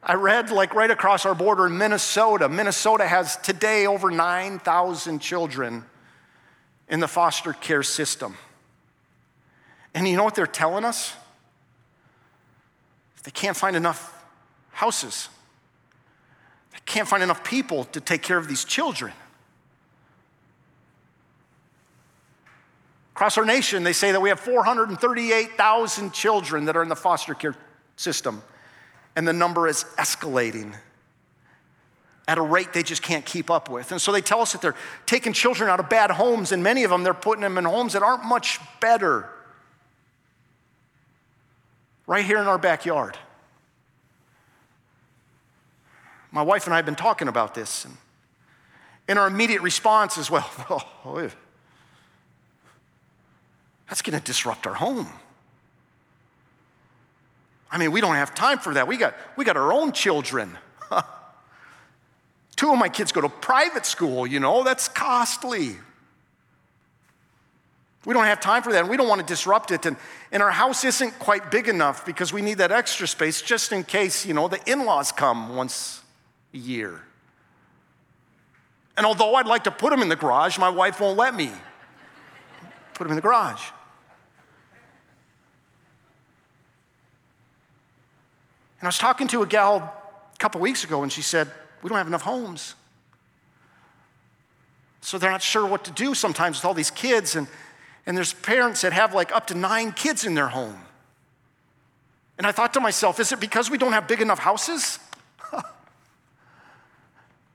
I 0.01 0.13
read 0.13 0.49
like 0.49 0.73
right 0.73 0.89
across 0.89 1.25
our 1.25 1.35
border 1.35 1.65
in 1.67 1.77
Minnesota. 1.77 2.47
Minnesota 2.47 3.05
has 3.05 3.35
today 3.35 3.85
over 3.85 4.09
9,000 4.09 5.19
children 5.19 5.83
in 6.87 7.01
the 7.01 7.07
foster 7.09 7.51
care 7.51 7.83
system. 7.83 8.37
And 9.93 10.07
you 10.07 10.15
know 10.15 10.23
what 10.23 10.35
they're 10.35 10.47
telling 10.47 10.85
us? 10.85 11.13
They 13.25 13.31
can't 13.31 13.57
find 13.57 13.75
enough 13.75 14.23
houses. 14.71 15.27
They 16.71 16.79
can't 16.85 17.09
find 17.09 17.23
enough 17.23 17.43
people 17.43 17.83
to 17.83 17.99
take 17.99 18.21
care 18.21 18.37
of 18.37 18.47
these 18.47 18.63
children. 18.63 19.11
Across 23.21 23.37
our 23.37 23.45
nation, 23.45 23.83
they 23.83 23.93
say 23.93 24.11
that 24.13 24.19
we 24.19 24.29
have 24.29 24.39
438,000 24.39 26.11
children 26.11 26.65
that 26.65 26.75
are 26.75 26.81
in 26.81 26.89
the 26.89 26.95
foster 26.95 27.35
care 27.35 27.55
system 27.95 28.41
and 29.15 29.27
the 29.27 29.31
number 29.31 29.67
is 29.67 29.85
escalating 29.99 30.73
at 32.27 32.39
a 32.39 32.41
rate 32.41 32.73
they 32.73 32.81
just 32.81 33.03
can't 33.03 33.23
keep 33.23 33.51
up 33.51 33.69
with. 33.69 33.91
And 33.91 34.01
so 34.01 34.11
they 34.11 34.21
tell 34.21 34.41
us 34.41 34.53
that 34.53 34.63
they're 34.63 34.75
taking 35.05 35.33
children 35.33 35.69
out 35.69 35.79
of 35.79 35.87
bad 35.87 36.09
homes, 36.09 36.51
and 36.51 36.63
many 36.63 36.83
of 36.83 36.89
them 36.89 37.03
they're 37.03 37.13
putting 37.13 37.43
them 37.43 37.59
in 37.59 37.65
homes 37.65 37.93
that 37.93 38.01
aren't 38.01 38.25
much 38.25 38.59
better. 38.79 39.29
Right 42.07 42.25
here 42.25 42.39
in 42.39 42.47
our 42.47 42.57
backyard. 42.57 43.19
My 46.31 46.41
wife 46.41 46.65
and 46.65 46.73
I 46.73 46.77
have 46.77 46.87
been 46.87 46.95
talking 46.95 47.27
about 47.27 47.53
this, 47.53 47.85
and, 47.85 47.97
and 49.07 49.19
our 49.19 49.27
immediate 49.27 49.61
response 49.61 50.17
is 50.17 50.31
well, 50.31 50.49
oh, 51.05 51.29
that's 53.91 54.01
going 54.01 54.17
to 54.17 54.23
disrupt 54.23 54.65
our 54.67 54.73
home. 54.73 55.09
I 57.69 57.77
mean, 57.77 57.91
we 57.91 57.99
don't 57.99 58.15
have 58.15 58.33
time 58.33 58.57
for 58.57 58.73
that. 58.75 58.87
We 58.87 58.95
got, 58.95 59.13
we 59.35 59.43
got 59.43 59.57
our 59.57 59.73
own 59.73 59.91
children. 59.91 60.57
Two 62.55 62.71
of 62.71 62.79
my 62.79 62.87
kids 62.87 63.11
go 63.11 63.19
to 63.19 63.27
private 63.27 63.85
school, 63.85 64.25
you 64.25 64.39
know, 64.39 64.63
that's 64.63 64.87
costly. 64.87 65.75
We 68.05 68.13
don't 68.13 68.23
have 68.23 68.39
time 68.39 68.63
for 68.63 68.71
that, 68.71 68.79
and 68.79 68.89
we 68.89 68.95
don't 68.95 69.09
want 69.09 69.19
to 69.19 69.27
disrupt 69.27 69.71
it. 69.71 69.85
And, 69.85 69.97
and 70.31 70.41
our 70.41 70.51
house 70.51 70.85
isn't 70.85 71.19
quite 71.19 71.51
big 71.51 71.67
enough 71.67 72.05
because 72.05 72.31
we 72.31 72.41
need 72.41 72.59
that 72.59 72.71
extra 72.71 73.05
space 73.05 73.41
just 73.41 73.73
in 73.73 73.83
case, 73.83 74.25
you 74.25 74.33
know, 74.33 74.47
the 74.47 74.71
in 74.71 74.85
laws 74.85 75.11
come 75.11 75.53
once 75.57 76.01
a 76.53 76.57
year. 76.57 77.01
And 78.95 79.05
although 79.05 79.35
I'd 79.35 79.47
like 79.47 79.65
to 79.65 79.71
put 79.71 79.89
them 79.89 80.01
in 80.01 80.07
the 80.07 80.15
garage, 80.15 80.57
my 80.57 80.69
wife 80.69 81.01
won't 81.01 81.17
let 81.17 81.35
me 81.35 81.51
put 82.93 83.03
them 83.03 83.11
in 83.11 83.15
the 83.17 83.21
garage. 83.21 83.61
And 88.81 88.87
I 88.87 88.89
was 88.89 88.97
talking 88.97 89.27
to 89.27 89.43
a 89.43 89.45
gal 89.45 89.77
a 89.77 90.37
couple 90.39 90.59
weeks 90.59 90.83
ago, 90.83 91.03
and 91.03 91.11
she 91.11 91.21
said, 91.21 91.47
We 91.83 91.89
don't 91.89 91.99
have 91.99 92.07
enough 92.07 92.23
homes. 92.23 92.73
So 95.01 95.19
they're 95.19 95.29
not 95.29 95.43
sure 95.43 95.67
what 95.67 95.85
to 95.85 95.91
do 95.91 96.15
sometimes 96.15 96.57
with 96.57 96.65
all 96.65 96.73
these 96.73 96.89
kids. 96.89 97.35
And, 97.35 97.47
and 98.07 98.17
there's 98.17 98.33
parents 98.33 98.81
that 98.81 98.91
have 98.91 99.13
like 99.13 99.31
up 99.31 99.47
to 99.47 99.55
nine 99.55 99.91
kids 99.91 100.25
in 100.25 100.33
their 100.33 100.47
home. 100.47 100.79
And 102.39 102.47
I 102.47 102.51
thought 102.51 102.73
to 102.73 102.79
myself, 102.79 103.19
is 103.19 103.31
it 103.31 103.39
because 103.39 103.69
we 103.69 103.77
don't 103.77 103.91
have 103.91 104.07
big 104.07 104.19
enough 104.19 104.39
houses? 104.39 104.97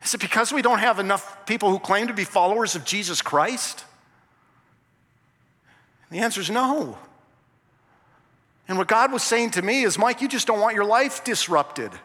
is 0.04 0.14
it 0.14 0.20
because 0.20 0.52
we 0.52 0.62
don't 0.62 0.78
have 0.78 1.00
enough 1.00 1.44
people 1.44 1.70
who 1.70 1.80
claim 1.80 2.06
to 2.06 2.14
be 2.14 2.22
followers 2.22 2.76
of 2.76 2.84
Jesus 2.84 3.20
Christ? 3.20 3.84
And 6.08 6.20
the 6.20 6.22
answer 6.22 6.40
is 6.40 6.50
no. 6.50 6.98
And 8.68 8.78
what 8.78 8.88
God 8.88 9.12
was 9.12 9.22
saying 9.22 9.52
to 9.52 9.62
me 9.62 9.82
is, 9.82 9.98
Mike, 9.98 10.20
you 10.20 10.28
just 10.28 10.46
don't 10.46 10.60
want 10.60 10.74
your 10.74 10.84
life 10.84 11.24
disrupted. 11.24 11.92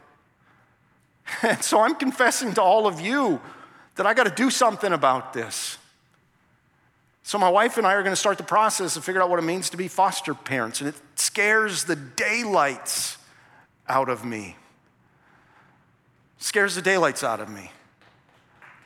And 1.43 1.63
so 1.63 1.80
I'm 1.80 1.95
confessing 1.95 2.54
to 2.56 2.62
all 2.62 2.88
of 2.88 3.00
you 3.00 3.39
that 3.95 4.06
I 4.06 4.13
got 4.13 4.26
to 4.26 4.36
do 4.36 4.50
something 4.50 4.91
about 4.91 5.32
this. 5.32 5.78
So 7.24 7.38
my 7.38 7.50
wife 7.50 7.78
and 7.78 7.86
I 7.86 7.93
are 7.93 8.02
going 8.02 8.12
to 8.12 8.19
start 8.19 8.38
the 8.38 8.43
process 8.43 8.97
of 8.97 9.06
figuring 9.06 9.24
out 9.24 9.30
what 9.30 9.39
it 9.39 9.43
means 9.43 9.69
to 9.69 9.78
be 9.78 9.88
foster 9.88 10.34
parents. 10.34 10.82
And 10.82 10.89
it 10.89 10.95
scares 11.15 11.86
the 11.86 11.95
daylights 11.95 13.17
out 13.88 14.10
of 14.10 14.26
me. 14.26 14.58
Scares 16.39 16.76
the 16.76 16.82
daylights 16.82 17.24
out 17.24 17.39
of 17.39 17.50
me. 17.50 17.71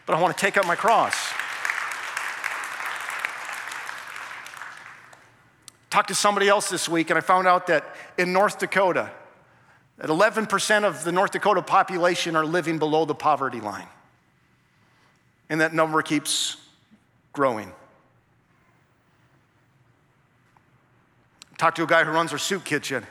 But 0.05 0.15
I 0.15 0.21
want 0.21 0.37
to 0.37 0.41
take 0.41 0.57
up 0.57 0.67
my 0.67 0.75
cross. 0.75 1.15
Talked 5.95 6.09
to 6.09 6.15
somebody 6.15 6.49
else 6.49 6.67
this 6.67 6.89
week, 6.89 7.09
and 7.09 7.17
I 7.17 7.21
found 7.21 7.47
out 7.47 7.67
that 7.67 7.95
in 8.17 8.33
North 8.33 8.59
Dakota, 8.59 9.11
that 9.97 10.09
11% 10.09 10.83
of 10.83 11.05
the 11.05 11.11
North 11.13 11.31
Dakota 11.31 11.61
population 11.61 12.35
are 12.35 12.45
living 12.45 12.79
below 12.79 13.05
the 13.05 13.15
poverty 13.15 13.61
line. 13.61 13.87
And 15.47 15.61
that 15.61 15.73
number 15.73 16.01
keeps 16.01 16.57
growing. 17.31 17.71
Talked 21.57 21.77
to 21.77 21.83
a 21.83 21.87
guy 21.87 22.03
who 22.03 22.11
runs 22.11 22.33
our 22.33 22.39
soup 22.39 22.65
kitchen. 22.65 23.05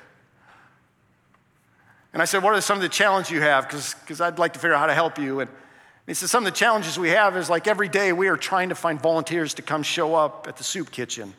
And 2.13 2.21
I 2.21 2.27
said, 2.27 2.43
What 2.43 2.53
are 2.53 2.61
some 2.61 2.77
of 2.77 2.83
the 2.83 2.91
challenges 2.91 3.31
you 3.31 3.41
have? 3.41 3.67
Because 3.67 4.21
I'd 4.21 4.39
like 4.39 4.53
to 4.53 4.59
figure 4.59 4.75
out 4.75 4.81
how 4.81 4.89
to 4.89 4.95
help 4.95 5.19
you. 5.19 5.41
And 5.41 5.49
he 6.07 6.13
said, 6.13 6.29
Some 6.29 6.45
of 6.47 6.53
the 6.53 6.59
challenges 6.59 6.99
we 6.99 7.09
have 7.09 7.35
is 7.39 7.49
like 7.49 7.67
every 7.67 7.89
day 7.89 8.13
we 8.13 8.29
are 8.29 8.37
trying 8.37 8.69
to 8.69 8.75
find 8.75 9.01
volunteers 9.01 9.55
to 9.55 9.63
come 9.63 9.83
show 9.83 10.15
up 10.15 10.45
at 10.47 10.59
the 10.59 10.65
soup 10.65 10.91
kitchen 10.91 11.33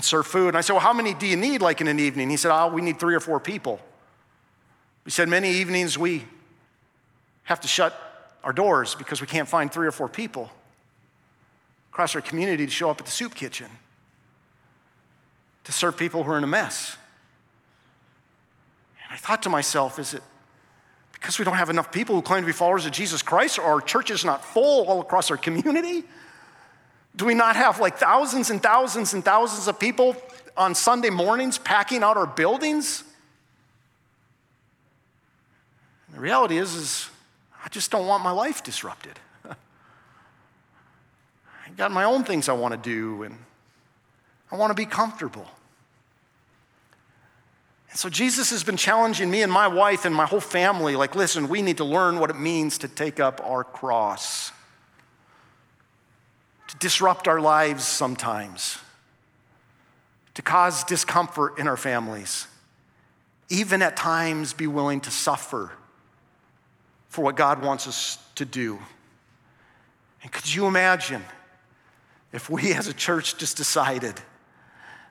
and 0.00 0.04
serve 0.06 0.26
food. 0.26 0.48
And 0.48 0.56
I 0.56 0.62
said, 0.62 0.72
Well, 0.72 0.80
how 0.80 0.94
many 0.94 1.12
do 1.12 1.26
you 1.26 1.36
need 1.36 1.60
like 1.60 1.82
in 1.82 1.86
an 1.86 2.00
evening? 2.00 2.30
He 2.30 2.38
said, 2.38 2.50
Oh, 2.50 2.68
we 2.68 2.80
need 2.80 2.98
three 2.98 3.14
or 3.14 3.20
four 3.20 3.38
people. 3.38 3.78
He 5.04 5.10
said, 5.10 5.28
Many 5.28 5.50
evenings 5.50 5.98
we 5.98 6.24
have 7.42 7.60
to 7.60 7.68
shut 7.68 7.94
our 8.42 8.54
doors 8.54 8.94
because 8.94 9.20
we 9.20 9.26
can't 9.26 9.46
find 9.46 9.70
three 9.70 9.86
or 9.86 9.92
four 9.92 10.08
people 10.08 10.50
across 11.92 12.14
our 12.14 12.22
community 12.22 12.64
to 12.64 12.72
show 12.72 12.88
up 12.88 12.98
at 12.98 13.04
the 13.04 13.12
soup 13.12 13.34
kitchen 13.34 13.66
to 15.64 15.72
serve 15.72 15.98
people 15.98 16.22
who 16.22 16.32
are 16.32 16.38
in 16.38 16.44
a 16.44 16.46
mess. 16.46 16.96
And 19.04 19.12
I 19.12 19.18
thought 19.18 19.42
to 19.42 19.50
myself, 19.50 19.98
is 19.98 20.14
it 20.14 20.22
because 21.12 21.38
we 21.38 21.44
don't 21.44 21.56
have 21.56 21.68
enough 21.68 21.92
people 21.92 22.14
who 22.14 22.22
claim 22.22 22.40
to 22.40 22.46
be 22.46 22.52
followers 22.52 22.86
of 22.86 22.92
Jesus 22.92 23.20
Christ, 23.20 23.58
or 23.58 23.64
our 23.64 23.80
church 23.82 24.10
is 24.10 24.24
not 24.24 24.42
full 24.42 24.86
all 24.86 25.02
across 25.02 25.30
our 25.30 25.36
community? 25.36 26.04
Do 27.20 27.26
we 27.26 27.34
not 27.34 27.54
have 27.54 27.78
like 27.80 27.98
thousands 27.98 28.48
and 28.48 28.62
thousands 28.62 29.12
and 29.12 29.22
thousands 29.22 29.68
of 29.68 29.78
people 29.78 30.16
on 30.56 30.74
Sunday 30.74 31.10
mornings 31.10 31.58
packing 31.58 32.02
out 32.02 32.16
our 32.16 32.26
buildings? 32.26 33.04
And 36.06 36.16
the 36.16 36.20
reality 36.22 36.56
is, 36.56 36.74
is 36.74 37.10
I 37.62 37.68
just 37.68 37.90
don't 37.90 38.06
want 38.06 38.24
my 38.24 38.30
life 38.30 38.62
disrupted. 38.62 39.18
I 39.44 39.54
got 41.76 41.90
my 41.90 42.04
own 42.04 42.24
things 42.24 42.48
I 42.48 42.54
want 42.54 42.72
to 42.72 42.80
do, 42.80 43.24
and 43.24 43.36
I 44.50 44.56
want 44.56 44.70
to 44.70 44.74
be 44.74 44.86
comfortable. 44.86 45.46
And 47.90 47.98
so 47.98 48.08
Jesus 48.08 48.48
has 48.48 48.64
been 48.64 48.78
challenging 48.78 49.30
me 49.30 49.42
and 49.42 49.52
my 49.52 49.68
wife 49.68 50.06
and 50.06 50.14
my 50.14 50.24
whole 50.24 50.40
family 50.40 50.96
like, 50.96 51.14
listen, 51.14 51.50
we 51.50 51.60
need 51.60 51.76
to 51.76 51.84
learn 51.84 52.18
what 52.18 52.30
it 52.30 52.40
means 52.40 52.78
to 52.78 52.88
take 52.88 53.20
up 53.20 53.42
our 53.44 53.62
cross, 53.62 54.52
to 56.70 56.76
disrupt 56.76 57.26
our 57.26 57.40
lives 57.40 57.84
sometimes, 57.84 58.78
to 60.34 60.42
cause 60.42 60.84
discomfort 60.84 61.58
in 61.58 61.66
our 61.66 61.76
families, 61.76 62.46
even 63.48 63.82
at 63.82 63.96
times 63.96 64.52
be 64.52 64.68
willing 64.68 65.00
to 65.00 65.10
suffer 65.10 65.72
for 67.08 67.22
what 67.22 67.34
God 67.34 67.60
wants 67.64 67.88
us 67.88 68.18
to 68.36 68.44
do. 68.44 68.78
And 70.22 70.30
could 70.30 70.54
you 70.54 70.66
imagine 70.68 71.24
if 72.32 72.48
we 72.48 72.72
as 72.72 72.86
a 72.86 72.94
church 72.94 73.36
just 73.36 73.56
decided 73.56 74.14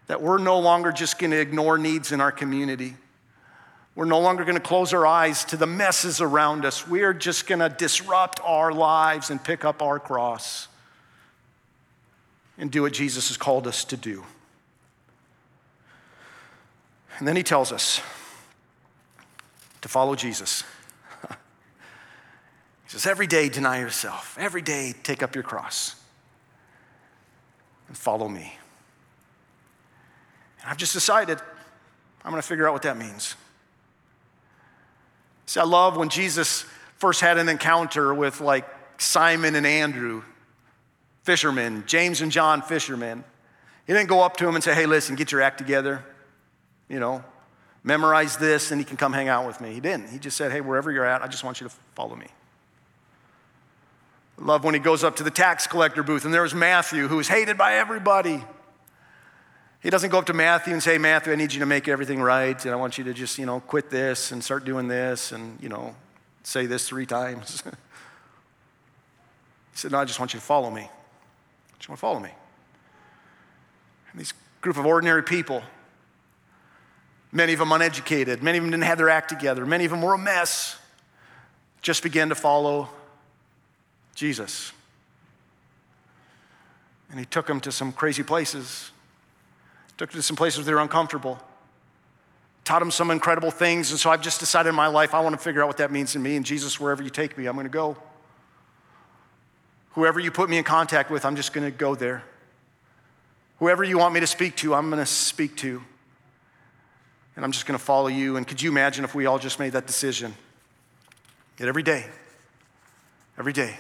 that 0.08 0.22
we're 0.22 0.38
no 0.38 0.60
longer 0.60 0.94
just 0.94 1.20
going 1.20 1.32
to 1.32 1.42
ignore 1.42 1.78
needs 1.78 2.14
in 2.14 2.22
our 2.22 2.32
community? 2.32 2.96
We're 3.96 4.06
no 4.06 4.22
longer 4.22 4.46
going 4.46 4.56
to 4.56 4.62
close 4.62 4.94
our 4.94 5.06
eyes 5.06 5.44
to 5.46 5.58
the 5.58 5.68
messes 5.68 6.22
around 6.22 6.64
us. 6.64 6.88
We're 6.88 7.14
just 7.14 7.48
going 7.48 7.60
to 7.60 7.68
disrupt 7.68 8.40
our 8.46 8.72
lives 8.72 9.30
and 9.30 9.44
pick 9.44 9.66
up 9.66 9.82
our 9.82 10.00
cross 10.00 10.69
and 12.60 12.70
do 12.70 12.82
what 12.84 12.94
Jesus 12.94 13.30
has 13.30 13.38
called 13.38 13.66
us 13.66 13.84
to 13.86 13.98
do. 13.98 14.24
And 17.18 17.28
then 17.28 17.36
he 17.36 17.44
tells 17.44 17.72
us 17.72 18.02
to 19.82 19.90
follow 19.90 20.16
Jesus. 20.16 20.64
He 22.84 22.94
says, 22.94 23.06
every 23.06 23.28
day 23.28 23.50
deny 23.50 23.80
yourself, 23.82 24.36
every 24.40 24.64
day 24.64 24.96
take 25.04 25.22
up 25.22 25.36
your 25.36 25.44
cross 25.44 25.96
and 27.88 27.96
follow 27.96 28.28
me. 28.28 28.58
And 30.60 30.72
I've 30.72 30.78
just 30.78 30.94
decided 30.94 31.40
I'm 32.26 32.32
going 32.32 32.42
to 32.42 32.48
figure 32.48 32.68
out 32.68 32.74
what 32.74 32.82
that 32.82 32.98
means. 32.98 33.36
See, 35.46 35.60
I 35.60 35.66
love 35.66 35.98
when 35.98 36.10
Jesus 36.10 36.66
first 36.98 37.22
had 37.22 37.38
an 37.38 37.48
encounter 37.48 38.12
with 38.12 38.42
like 38.42 38.66
Simon 38.98 39.54
and 39.54 39.68
Andrew, 39.68 40.24
fishermen, 41.30 41.84
James 41.86 42.22
and 42.22 42.32
John, 42.32 42.64
fishermen. 42.64 43.24
He 43.86 43.94
didn't 43.94 44.10
go 44.10 44.24
up 44.24 44.38
to 44.38 44.48
him 44.48 44.56
and 44.56 44.64
say, 44.64 44.74
hey, 44.74 44.88
listen, 44.88 45.16
get 45.16 45.32
your 45.32 45.44
act 45.44 45.60
together. 45.60 46.04
You 46.88 47.00
know, 47.00 47.24
memorize 47.84 48.38
this 48.38 48.72
and 48.72 48.82
you 48.82 48.86
can 48.86 48.98
come 48.98 49.14
hang 49.14 49.28
out 49.28 49.46
with 49.46 49.62
me. 49.62 49.72
He 49.72 49.80
didn't. 49.80 50.10
He 50.10 50.18
just 50.18 50.36
said, 50.36 50.52
hey, 50.52 50.60
wherever 50.60 50.92
you're 50.92 51.06
at, 51.06 51.22
I 51.22 51.28
just 51.28 51.44
want 51.44 51.62
you 51.62 51.68
to 51.68 51.76
follow 51.94 52.16
me. 52.16 52.26
Love 54.40 54.64
when 54.64 54.74
he 54.74 54.80
goes 54.80 55.04
up 55.04 55.18
to 55.18 55.24
the 55.24 55.30
tax 55.30 55.68
collector 55.68 56.02
booth 56.02 56.26
and 56.26 56.34
there's 56.34 56.56
Matthew, 56.56 57.08
who 57.08 57.20
is 57.20 57.28
hated 57.28 57.60
by 57.60 57.76
everybody. 57.76 58.44
He 59.84 59.92
doesn't 59.92 60.10
go 60.10 60.18
up 60.18 60.26
to 60.26 60.34
Matthew 60.34 60.74
and 60.74 60.82
say, 60.82 60.98
Matthew, 60.98 61.32
I 61.32 61.36
need 61.36 61.54
you 61.54 61.60
to 61.60 61.68
make 61.68 61.88
everything 61.88 62.20
right, 62.20 62.66
and 62.66 62.74
I 62.74 62.76
want 62.76 62.98
you 62.98 63.04
to 63.04 63.14
just, 63.14 63.38
you 63.38 63.46
know, 63.46 63.60
quit 63.60 63.92
this 63.92 64.32
and 64.32 64.44
start 64.44 64.66
doing 64.66 64.88
this 64.88 65.32
and, 65.32 65.62
you 65.62 65.70
know, 65.70 65.94
say 66.42 66.66
this 66.66 66.88
three 66.88 67.06
times. 67.06 67.62
he 67.66 67.70
said, 69.76 69.92
No, 69.92 70.00
I 70.00 70.06
just 70.06 70.20
want 70.20 70.34
you 70.34 70.40
to 70.40 70.46
follow 70.46 70.72
me. 70.72 70.90
I 71.80 71.82
just 71.82 71.88
want 71.88 71.98
to 71.98 72.02
follow 72.02 72.20
me. 72.20 72.32
And 74.12 74.20
these 74.20 74.34
group 74.60 74.76
of 74.76 74.86
ordinary 74.86 75.24
people, 75.24 75.64
many 77.32 77.54
of 77.54 77.60
them 77.60 77.72
uneducated, 77.72 78.44
many 78.44 78.58
of 78.58 78.66
them 78.66 78.72
didn't 78.72 78.84
have 78.84 78.98
their 78.98 79.10
act 79.10 79.30
together, 79.30 79.66
many 79.66 79.86
of 79.86 79.92
them 79.92 80.02
were 80.02 80.14
a 80.14 80.18
mess, 80.18 80.78
just 81.82 82.04
began 82.04 82.28
to 82.28 82.36
follow 82.36 82.90
Jesus. 84.14 84.74
And 87.10 87.18
he 87.18 87.26
took 87.26 87.48
them 87.48 87.62
to 87.62 87.72
some 87.72 87.94
crazy 87.94 88.24
places, 88.24 88.92
took 89.98 90.12
them 90.12 90.20
to 90.20 90.24
some 90.24 90.36
places 90.36 90.60
where 90.60 90.66
they 90.66 90.74
were 90.74 90.82
uncomfortable, 90.82 91.40
taught 92.66 92.80
them 92.80 92.92
some 92.92 93.10
incredible 93.10 93.52
things. 93.52 93.92
And 93.92 94.00
so 94.00 94.10
I've 94.10 94.22
just 94.22 94.42
decided 94.42 94.68
in 94.68 94.76
my 94.76 94.88
life, 94.88 95.14
I 95.14 95.22
want 95.22 95.34
to 95.34 95.42
figure 95.42 95.62
out 95.62 95.68
what 95.68 95.78
that 95.78 95.92
means 95.92 96.12
to 96.12 96.20
me. 96.20 96.36
And 96.36 96.46
Jesus, 96.46 96.78
wherever 96.78 97.02
you 97.02 97.10
take 97.10 97.38
me, 97.38 97.46
I'm 97.46 97.56
going 97.56 97.64
to 97.64 97.70
go. 97.70 97.96
Whoever 100.00 100.22
you 100.22 100.32
put 100.32 100.50
me 100.50 100.58
in 100.58 100.64
contact 100.64 101.12
with, 101.12 101.26
I'm 101.26 101.36
just 101.36 101.52
going 101.52 101.70
to 101.70 101.78
go 101.78 101.94
there. 101.94 102.24
Whoever 103.58 103.84
you 103.84 103.98
want 103.98 104.14
me 104.14 104.22
to 104.22 104.28
speak 104.28 104.56
to, 104.56 104.74
I'm 104.74 104.90
going 104.90 105.02
to 105.02 105.06
speak 105.06 105.58
to. 105.58 105.84
And 107.36 107.44
I'm 107.44 107.52
just 107.52 107.66
going 107.66 107.78
to 107.78 107.84
follow 107.84 108.08
you. 108.08 108.38
And 108.38 108.48
could 108.48 108.62
you 108.62 108.72
imagine 108.72 109.04
if 109.04 109.14
we 109.14 109.26
all 109.26 109.40
just 109.40 109.60
made 109.60 109.74
that 109.74 109.88
decision? 109.88 110.34
That 111.58 111.68
every 111.68 111.84
day, 111.84 112.06
every 113.38 113.52
day, 113.52 113.76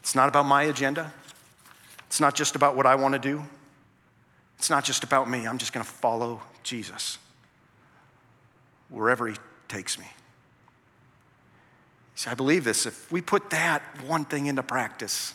it's 0.00 0.14
not 0.14 0.28
about 0.28 0.44
my 0.44 0.64
agenda. 0.64 1.10
It's 2.08 2.20
not 2.20 2.34
just 2.34 2.54
about 2.54 2.76
what 2.76 2.84
I 2.84 2.96
want 2.96 3.14
to 3.14 3.18
do. 3.18 3.42
It's 4.58 4.68
not 4.68 4.84
just 4.84 5.02
about 5.02 5.30
me. 5.30 5.48
I'm 5.48 5.56
just 5.56 5.72
going 5.72 5.82
to 5.82 5.90
follow 5.90 6.42
Jesus 6.62 7.16
wherever 8.90 9.26
he 9.26 9.36
takes 9.66 9.98
me. 9.98 10.04
See, 12.16 12.30
I 12.30 12.34
believe 12.34 12.64
this. 12.64 12.86
If 12.86 13.12
we 13.12 13.20
put 13.20 13.50
that 13.50 13.82
one 14.06 14.24
thing 14.24 14.46
into 14.46 14.62
practice, 14.62 15.34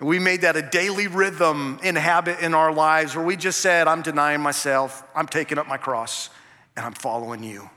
we 0.00 0.18
made 0.18 0.40
that 0.40 0.56
a 0.56 0.62
daily 0.62 1.06
rhythm 1.06 1.78
in 1.82 1.96
habit 1.96 2.40
in 2.40 2.54
our 2.54 2.72
lives 2.72 3.14
where 3.14 3.24
we 3.24 3.36
just 3.36 3.60
said, 3.60 3.88
I'm 3.88 4.00
denying 4.00 4.40
myself, 4.40 5.04
I'm 5.14 5.26
taking 5.26 5.58
up 5.58 5.68
my 5.68 5.76
cross, 5.76 6.30
and 6.76 6.84
I'm 6.84 6.94
following 6.94 7.42
you. 7.42 7.68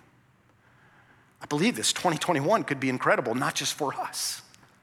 I 1.42 1.46
believe 1.46 1.76
this 1.76 1.92
2021 1.92 2.64
could 2.64 2.80
be 2.80 2.90
incredible, 2.90 3.36
not 3.36 3.54
just 3.54 3.74
for 3.74 3.94
us 3.94 4.42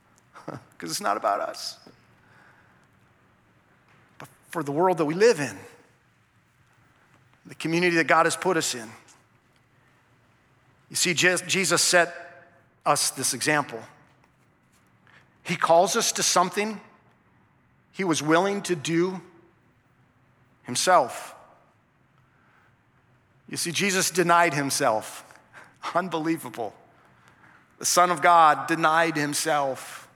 because 0.47 0.91
it's 0.91 1.01
not 1.01 1.17
about 1.17 1.41
us, 1.41 1.79
but 4.19 4.29
for 4.51 4.63
the 4.63 4.73
world 4.73 4.99
that 4.99 5.07
we 5.07 5.15
live 5.15 5.41
in, 5.41 5.57
the 7.47 7.55
community 7.55 7.97
that 7.97 8.07
God 8.07 8.27
has 8.27 8.37
put 8.37 8.59
us 8.59 8.75
in. 8.75 8.91
You 10.91 10.97
see, 10.97 11.15
Jesus 11.15 11.83
set 11.83 12.26
us 12.87 13.11
this 13.11 13.35
example. 13.35 13.81
He 15.43 15.57
calls 15.57 15.97
us 15.97 16.13
to 16.13 16.23
something 16.23 16.81
he 17.93 18.05
was 18.05 18.23
willing 18.23 18.63
to 18.63 18.77
do 18.77 19.21
himself. 20.63 21.35
You 23.49 23.57
see, 23.57 23.73
Jesus 23.73 24.11
denied 24.11 24.55
himself. 24.55 25.25
Unbelievable. 25.95 26.75
The 27.79 27.85
Son 27.85 28.11
of 28.11 28.23
God 28.23 28.67
denied 28.67 29.17
himself. 29.17 30.09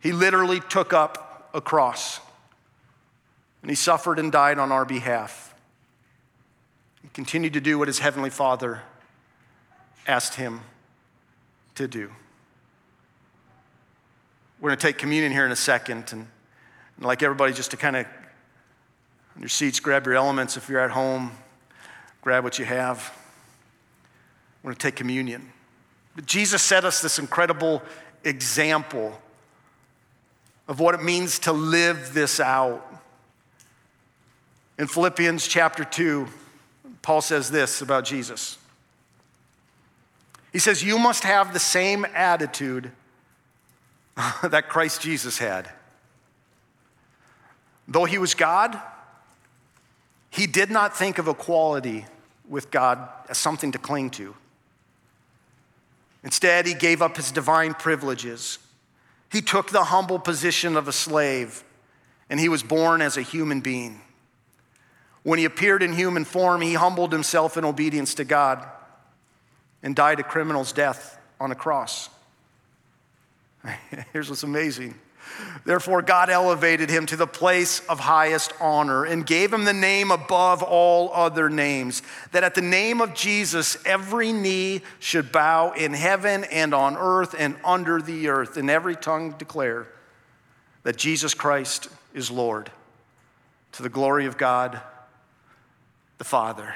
He 0.00 0.12
literally 0.12 0.60
took 0.60 0.92
up 0.92 1.50
a 1.52 1.60
cross 1.60 2.20
and 3.62 3.70
he 3.70 3.74
suffered 3.74 4.18
and 4.18 4.30
died 4.30 4.58
on 4.58 4.70
our 4.70 4.84
behalf. 4.84 5.54
He 7.02 7.08
continued 7.08 7.54
to 7.54 7.60
do 7.60 7.78
what 7.78 7.88
his 7.88 7.98
heavenly 7.98 8.30
Father 8.30 8.82
asked 10.06 10.34
him 10.34 10.60
to 11.76 11.88
do. 11.88 12.10
We're 14.60 14.70
going 14.70 14.78
to 14.78 14.86
take 14.86 14.98
communion 14.98 15.32
here 15.32 15.46
in 15.46 15.52
a 15.52 15.56
second, 15.56 16.12
and, 16.12 16.26
like 16.98 17.22
everybody, 17.22 17.52
just 17.52 17.70
to 17.72 17.76
kind 17.76 17.96
of 17.96 18.06
on 19.34 19.42
your 19.42 19.48
seats, 19.48 19.80
grab 19.80 20.06
your 20.06 20.14
elements 20.14 20.56
if 20.56 20.68
you're 20.68 20.80
at 20.80 20.90
home, 20.90 21.30
grab 22.22 22.42
what 22.42 22.58
you 22.58 22.64
have. 22.64 23.12
We're 24.62 24.70
going 24.70 24.76
to 24.76 24.82
take 24.82 24.96
communion. 24.96 25.52
But 26.14 26.24
Jesus 26.24 26.62
set 26.62 26.84
us 26.84 27.02
this 27.02 27.18
incredible 27.18 27.82
example 28.24 29.20
of 30.66 30.80
what 30.80 30.94
it 30.94 31.02
means 31.02 31.38
to 31.40 31.52
live 31.52 32.14
this 32.14 32.40
out. 32.40 32.84
In 34.78 34.86
Philippians 34.86 35.46
chapter 35.46 35.84
2, 35.84 36.26
Paul 37.02 37.20
says 37.20 37.50
this 37.50 37.82
about 37.82 38.04
Jesus. 38.04 38.58
He 40.56 40.60
says, 40.60 40.82
You 40.82 40.98
must 40.98 41.24
have 41.24 41.52
the 41.52 41.58
same 41.58 42.06
attitude 42.14 42.90
that 44.42 44.70
Christ 44.70 45.02
Jesus 45.02 45.36
had. 45.36 45.68
Though 47.86 48.06
he 48.06 48.16
was 48.16 48.32
God, 48.32 48.80
he 50.30 50.46
did 50.46 50.70
not 50.70 50.96
think 50.96 51.18
of 51.18 51.28
equality 51.28 52.06
with 52.48 52.70
God 52.70 53.06
as 53.28 53.36
something 53.36 53.70
to 53.72 53.78
cling 53.78 54.08
to. 54.12 54.34
Instead, 56.24 56.66
he 56.66 56.72
gave 56.72 57.02
up 57.02 57.18
his 57.18 57.30
divine 57.30 57.74
privileges 57.74 58.58
he 59.30 59.42
took 59.42 59.68
the 59.68 59.84
humble 59.84 60.18
position 60.18 60.74
of 60.74 60.88
a 60.88 60.92
slave, 60.92 61.64
and 62.30 62.40
he 62.40 62.48
was 62.48 62.62
born 62.62 63.02
as 63.02 63.18
a 63.18 63.22
human 63.22 63.60
being. 63.60 64.00
When 65.22 65.38
he 65.38 65.44
appeared 65.44 65.82
in 65.82 65.92
human 65.92 66.24
form, 66.24 66.62
he 66.62 66.72
humbled 66.72 67.12
himself 67.12 67.58
in 67.58 67.64
obedience 67.66 68.14
to 68.14 68.24
God 68.24 68.66
and 69.86 69.94
died 69.94 70.18
a 70.18 70.24
criminal's 70.24 70.72
death 70.72 71.16
on 71.38 71.52
a 71.52 71.54
cross. 71.54 72.10
Here's 74.12 74.28
what's 74.28 74.42
amazing. 74.42 74.96
Therefore, 75.64 76.02
God 76.02 76.28
elevated 76.28 76.90
him 76.90 77.06
to 77.06 77.16
the 77.16 77.28
place 77.28 77.78
of 77.86 78.00
highest 78.00 78.52
honor 78.60 79.04
and 79.04 79.24
gave 79.24 79.52
him 79.52 79.64
the 79.64 79.72
name 79.72 80.10
above 80.10 80.64
all 80.64 81.12
other 81.14 81.48
names, 81.48 82.02
that 82.32 82.42
at 82.42 82.56
the 82.56 82.62
name 82.62 83.00
of 83.00 83.14
Jesus, 83.14 83.76
every 83.86 84.32
knee 84.32 84.80
should 84.98 85.30
bow 85.30 85.70
in 85.70 85.92
heaven 85.92 86.42
and 86.50 86.74
on 86.74 86.96
earth 86.96 87.36
and 87.38 87.54
under 87.64 88.02
the 88.02 88.26
earth, 88.26 88.56
and 88.56 88.68
every 88.68 88.96
tongue 88.96 89.36
declare 89.38 89.86
that 90.82 90.96
Jesus 90.96 91.32
Christ 91.32 91.88
is 92.12 92.28
Lord, 92.28 92.72
to 93.70 93.84
the 93.84 93.88
glory 93.88 94.26
of 94.26 94.36
God 94.36 94.80
the 96.18 96.24
Father. 96.24 96.74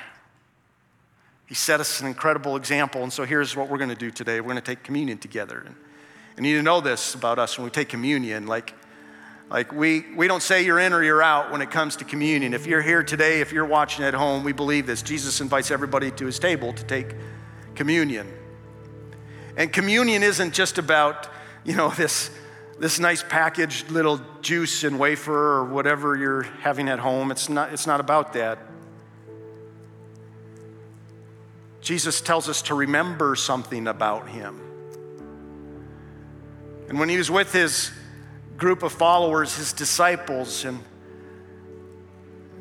He 1.51 1.57
set 1.57 1.81
us 1.81 2.01
an 2.01 2.07
incredible 2.07 2.55
example, 2.55 3.03
and 3.03 3.13
so 3.13 3.25
here's 3.25 3.57
what 3.57 3.69
we're 3.69 3.79
going 3.79 3.91
to 3.91 3.97
do 3.97 4.13
today. 4.13 4.41
We're 4.41 4.53
going 4.53 4.55
to 4.55 4.63
take 4.63 4.85
communion 4.85 5.19
together. 5.19 5.67
And 6.37 6.47
you 6.47 6.53
need 6.53 6.59
to 6.59 6.63
know 6.63 6.81
this 6.81 7.17
about 7.17 7.41
us 7.41 7.59
when 7.59 7.65
we 7.65 7.73
take 7.73 7.89
communion. 7.89 8.47
Like, 8.47 8.73
like 9.51 9.73
we, 9.73 10.07
we 10.15 10.29
don't 10.29 10.45
say 10.45 10.65
you're 10.65 10.79
in 10.79 10.93
or 10.93 11.03
you're 11.03 11.25
out 11.25 11.51
when 11.51 11.61
it 11.61 11.73
comes 11.73 11.97
to 11.97 12.05
communion. 12.05 12.55
If 12.55 12.69
you're 12.69 12.83
here 12.83 13.03
today, 13.03 13.41
if 13.41 13.51
you're 13.51 13.67
watching 13.67 14.05
at 14.05 14.15
home, 14.15 14.45
we 14.45 14.53
believe 14.53 14.87
this. 14.87 15.03
Jesus 15.03 15.41
invites 15.41 15.73
everybody 15.73 16.13
to 16.13 16.27
his 16.27 16.39
table 16.39 16.73
to 16.73 16.85
take 16.85 17.17
communion. 17.75 18.33
And 19.57 19.73
communion 19.73 20.23
isn't 20.23 20.55
just 20.55 20.79
about, 20.79 21.29
you 21.65 21.75
know, 21.75 21.89
this, 21.91 22.31
this 22.79 23.01
nice 23.01 23.25
packaged 23.25 23.91
little 23.91 24.21
juice 24.41 24.85
and 24.85 25.01
wafer 25.01 25.35
or 25.35 25.65
whatever 25.65 26.17
you're 26.17 26.43
having 26.43 26.89
at 26.89 27.01
home. 27.01 27.33
It's 27.33 27.49
not, 27.49 27.73
it's 27.73 27.89
not 27.89 27.99
about 27.99 28.35
that. 28.35 28.70
Jesus 31.81 32.21
tells 32.21 32.49
us 32.49 32.63
to 32.63 32.75
remember 32.75 33.35
something 33.37 33.87
about 33.87 34.29
him. 34.29 34.61
And 36.89 36.99
when 36.99 37.09
he 37.09 37.17
was 37.17 37.31
with 37.31 37.53
his 37.53 37.91
group 38.57 38.83
of 38.83 38.93
followers, 38.93 39.57
his 39.57 39.73
disciples, 39.73 40.65
and, 40.65 40.83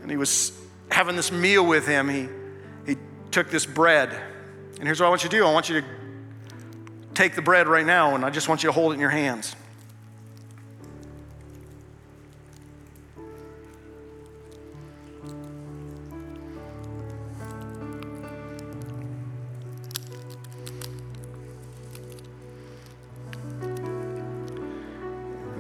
and 0.02 0.10
he 0.10 0.18
was 0.18 0.54
having 0.92 1.16
this 1.16 1.32
meal 1.32 1.66
with 1.66 1.88
him, 1.88 2.08
he, 2.08 2.30
he 2.86 2.98
took 3.32 3.50
this 3.50 3.66
bread. 3.66 4.10
And 4.78 4.84
here's 4.88 5.00
what 5.00 5.08
I 5.08 5.10
want 5.10 5.24
you 5.24 5.30
to 5.30 5.36
do 5.36 5.46
I 5.46 5.52
want 5.52 5.70
you 5.70 5.82
to 5.82 5.88
take 7.14 7.36
the 7.36 7.42
bread 7.42 7.68
right 7.68 7.86
now, 7.86 8.16
and 8.16 8.24
I 8.24 8.30
just 8.30 8.48
want 8.48 8.64
you 8.64 8.70
to 8.70 8.74
hold 8.74 8.92
it 8.92 8.96
in 8.96 9.02
your 9.02 9.10
hands. 9.10 9.56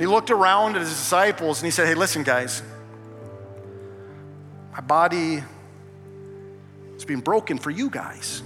Looked 0.10 0.32
around 0.32 0.76
at 0.76 0.82
his 0.82 0.90
disciples 0.90 1.60
and 1.60 1.66
he 1.66 1.72
said, 1.72 1.88
Hey, 1.88 1.96
listen, 1.96 2.24
guys, 2.24 2.62
my 4.72 4.82
body 4.82 5.44
is 6.96 7.06
being 7.06 7.22
broken 7.22 7.58
for 7.58 7.72
you 7.72 7.90
guys. 7.90 8.42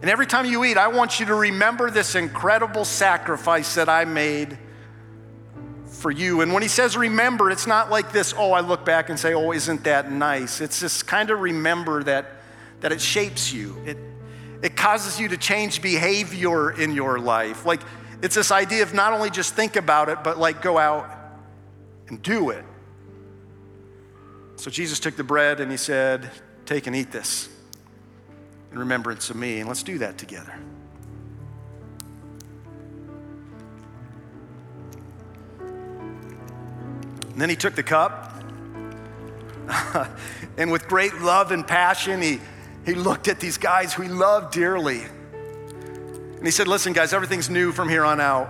And 0.00 0.08
every 0.08 0.26
time 0.26 0.46
you 0.46 0.64
eat, 0.64 0.78
I 0.78 0.88
want 0.88 1.20
you 1.20 1.26
to 1.26 1.34
remember 1.34 1.90
this 1.90 2.14
incredible 2.14 2.84
sacrifice 2.84 3.74
that 3.74 3.88
I 3.88 4.06
made 4.06 4.56
for 5.86 6.10
you. 6.10 6.40
And 6.40 6.54
when 6.54 6.62
he 6.62 6.68
says 6.68 6.96
remember, 6.96 7.50
it's 7.50 7.66
not 7.66 7.90
like 7.90 8.10
this, 8.10 8.32
oh, 8.36 8.52
I 8.52 8.60
look 8.60 8.84
back 8.84 9.10
and 9.10 9.20
say, 9.20 9.34
oh, 9.34 9.52
isn't 9.52 9.84
that 9.84 10.10
nice? 10.10 10.62
It's 10.62 10.80
this 10.80 11.02
kind 11.02 11.30
of 11.30 11.40
remember 11.40 12.02
that, 12.04 12.26
that 12.80 12.92
it 12.92 13.00
shapes 13.00 13.52
you. 13.52 13.76
It, 13.84 13.98
it 14.62 14.76
causes 14.76 15.20
you 15.20 15.28
to 15.28 15.36
change 15.36 15.82
behavior 15.82 16.70
in 16.70 16.92
your 16.92 17.18
life. 17.18 17.66
Like 17.66 17.80
it's 18.22 18.34
this 18.34 18.50
idea 18.50 18.82
of 18.82 18.92
not 18.92 19.12
only 19.12 19.30
just 19.30 19.54
think 19.54 19.76
about 19.76 20.08
it, 20.08 20.22
but 20.22 20.38
like 20.38 20.62
go 20.62 20.78
out 20.78 21.10
and 22.08 22.22
do 22.22 22.50
it. 22.50 22.64
So 24.56 24.70
Jesus 24.70 25.00
took 25.00 25.16
the 25.16 25.24
bread 25.24 25.60
and 25.60 25.70
he 25.70 25.76
said, 25.76 26.30
Take 26.66 26.86
and 26.86 26.94
eat 26.94 27.10
this 27.10 27.48
in 28.70 28.78
remembrance 28.78 29.30
of 29.30 29.36
me. 29.36 29.58
And 29.58 29.68
let's 29.68 29.82
do 29.82 29.98
that 29.98 30.18
together. 30.18 30.54
And 37.32 37.40
then 37.40 37.48
he 37.48 37.56
took 37.56 37.74
the 37.74 37.82
cup, 37.82 38.34
and 40.58 40.70
with 40.70 40.88
great 40.88 41.14
love 41.20 41.52
and 41.52 41.66
passion, 41.66 42.20
he, 42.20 42.40
he 42.84 42.94
looked 42.94 43.28
at 43.28 43.40
these 43.40 43.56
guys 43.56 43.94
who 43.94 44.02
he 44.02 44.08
loved 44.08 44.52
dearly. 44.52 45.02
And 46.40 46.46
he 46.46 46.50
said, 46.50 46.68
Listen, 46.68 46.94
guys, 46.94 47.12
everything's 47.12 47.50
new 47.50 47.70
from 47.70 47.90
here 47.90 48.02
on 48.02 48.18
out. 48.18 48.48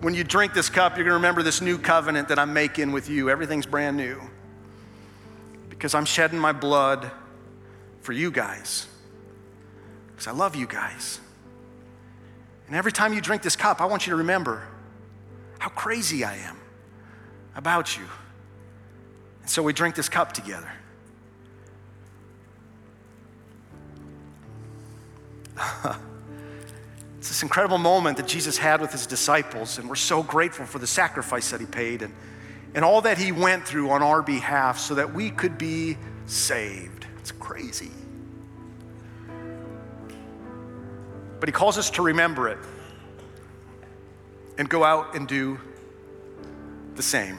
When 0.00 0.14
you 0.14 0.24
drink 0.24 0.54
this 0.54 0.70
cup, 0.70 0.96
you're 0.96 1.04
going 1.04 1.12
to 1.12 1.16
remember 1.16 1.42
this 1.42 1.60
new 1.60 1.76
covenant 1.76 2.28
that 2.28 2.38
I'm 2.38 2.54
making 2.54 2.92
with 2.92 3.10
you. 3.10 3.28
Everything's 3.28 3.66
brand 3.66 3.98
new. 3.98 4.22
Because 5.68 5.94
I'm 5.94 6.06
shedding 6.06 6.38
my 6.38 6.52
blood 6.52 7.10
for 8.00 8.14
you 8.14 8.30
guys. 8.30 8.86
Because 10.08 10.26
I 10.26 10.30
love 10.30 10.56
you 10.56 10.66
guys. 10.66 11.20
And 12.66 12.74
every 12.74 12.92
time 12.92 13.12
you 13.12 13.20
drink 13.20 13.42
this 13.42 13.54
cup, 13.54 13.82
I 13.82 13.84
want 13.84 14.06
you 14.06 14.12
to 14.12 14.16
remember 14.16 14.66
how 15.58 15.68
crazy 15.68 16.24
I 16.24 16.36
am 16.36 16.56
about 17.54 17.98
you. 17.98 18.04
And 19.42 19.50
so 19.50 19.62
we 19.62 19.74
drink 19.74 19.94
this 19.94 20.08
cup 20.08 20.32
together. 20.32 20.72
it's 27.18 27.28
this 27.28 27.42
incredible 27.42 27.78
moment 27.78 28.16
that 28.16 28.26
Jesus 28.26 28.58
had 28.58 28.80
with 28.80 28.92
his 28.92 29.06
disciples, 29.06 29.78
and 29.78 29.88
we're 29.88 29.94
so 29.94 30.22
grateful 30.22 30.66
for 30.66 30.78
the 30.78 30.86
sacrifice 30.86 31.50
that 31.50 31.60
he 31.60 31.66
paid 31.66 32.02
and, 32.02 32.14
and 32.74 32.84
all 32.84 33.00
that 33.02 33.18
he 33.18 33.32
went 33.32 33.66
through 33.66 33.90
on 33.90 34.02
our 34.02 34.22
behalf 34.22 34.78
so 34.78 34.94
that 34.94 35.14
we 35.14 35.30
could 35.30 35.58
be 35.58 35.96
saved. 36.26 37.06
It's 37.18 37.32
crazy. 37.32 37.90
But 41.40 41.48
he 41.48 41.52
calls 41.52 41.78
us 41.78 41.90
to 41.90 42.02
remember 42.02 42.48
it 42.48 42.58
and 44.58 44.68
go 44.68 44.84
out 44.84 45.14
and 45.14 45.26
do 45.28 45.58
the 46.94 47.02
same. 47.02 47.38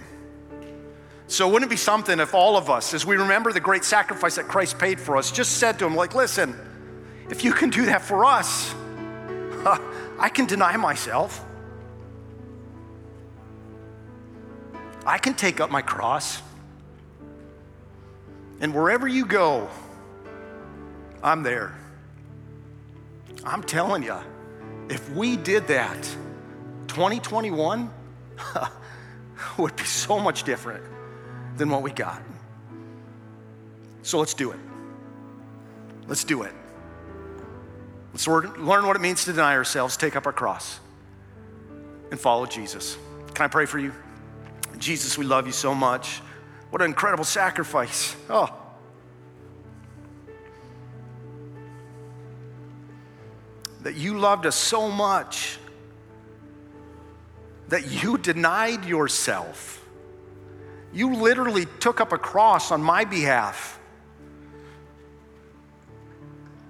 So, 1.27 1.47
wouldn't 1.47 1.69
it 1.69 1.73
be 1.73 1.77
something 1.77 2.19
if 2.19 2.35
all 2.35 2.55
of 2.55 2.69
us, 2.69 2.93
as 2.93 3.05
we 3.05 3.17
remember 3.17 3.51
the 3.51 3.59
great 3.59 3.83
sacrifice 3.83 4.35
that 4.35 4.47
Christ 4.47 4.77
paid 4.77 4.99
for 4.99 5.17
us, 5.17 5.31
just 5.31 5.57
said 5.57 5.79
to 5.79 5.85
him, 5.85 5.95
like, 5.95 6.13
listen, 6.13 6.55
if 7.29 7.43
you 7.43 7.53
can 7.53 7.69
do 7.69 7.85
that 7.85 8.01
for 8.01 8.25
us, 8.25 8.73
I 10.19 10.29
can 10.29 10.45
deny 10.45 10.77
myself. 10.77 11.43
I 15.05 15.17
can 15.17 15.33
take 15.33 15.59
up 15.59 15.69
my 15.71 15.81
cross. 15.81 16.41
And 18.59 18.73
wherever 18.73 19.07
you 19.07 19.25
go, 19.25 19.69
I'm 21.21 21.43
there. 21.43 21.77
I'm 23.43 23.63
telling 23.63 24.03
you, 24.03 24.17
if 24.89 25.09
we 25.11 25.37
did 25.37 25.67
that, 25.67 26.03
2021 26.87 27.91
would 29.57 29.75
be 29.75 29.83
so 29.83 30.19
much 30.19 30.43
different 30.43 30.83
than 31.57 31.69
what 31.69 31.81
we 31.81 31.91
got. 31.91 32.21
So 34.01 34.19
let's 34.19 34.33
do 34.33 34.51
it. 34.51 34.59
Let's 36.07 36.23
do 36.23 36.43
it. 36.43 36.53
Let's 38.15 38.29
learn 38.29 38.87
what 38.87 38.95
it 38.95 39.01
means 39.01 39.25
to 39.25 39.33
deny 39.33 39.55
ourselves, 39.55 39.97
take 39.97 40.15
up 40.15 40.25
our 40.25 40.31
cross, 40.31 40.79
and 42.11 42.17
follow 42.17 42.45
Jesus. 42.45 42.97
Can 43.33 43.43
I 43.43 43.49
pray 43.49 43.65
for 43.65 43.77
you? 43.77 43.91
Jesus, 44.77 45.17
we 45.17 45.25
love 45.25 45.47
you 45.47 45.51
so 45.51 45.75
much. 45.75 46.21
What 46.69 46.81
an 46.81 46.87
incredible 46.87 47.25
sacrifice. 47.25 48.15
Oh. 48.29 48.47
That 53.81 53.95
you 53.95 54.17
loved 54.17 54.45
us 54.45 54.55
so 54.55 54.89
much 54.89 55.59
that 57.67 58.01
you 58.01 58.17
denied 58.17 58.85
yourself. 58.85 59.85
You 60.93 61.15
literally 61.15 61.65
took 61.81 61.99
up 61.99 62.13
a 62.13 62.17
cross 62.17 62.71
on 62.71 62.81
my 62.81 63.03
behalf 63.03 63.77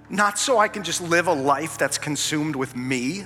not 0.08 0.38
so 0.38 0.58
I 0.58 0.68
can 0.68 0.82
just 0.82 1.00
live 1.00 1.26
a 1.26 1.32
life 1.32 1.78
that's 1.78 1.98
consumed 1.98 2.56
with 2.56 2.76
me, 2.76 3.24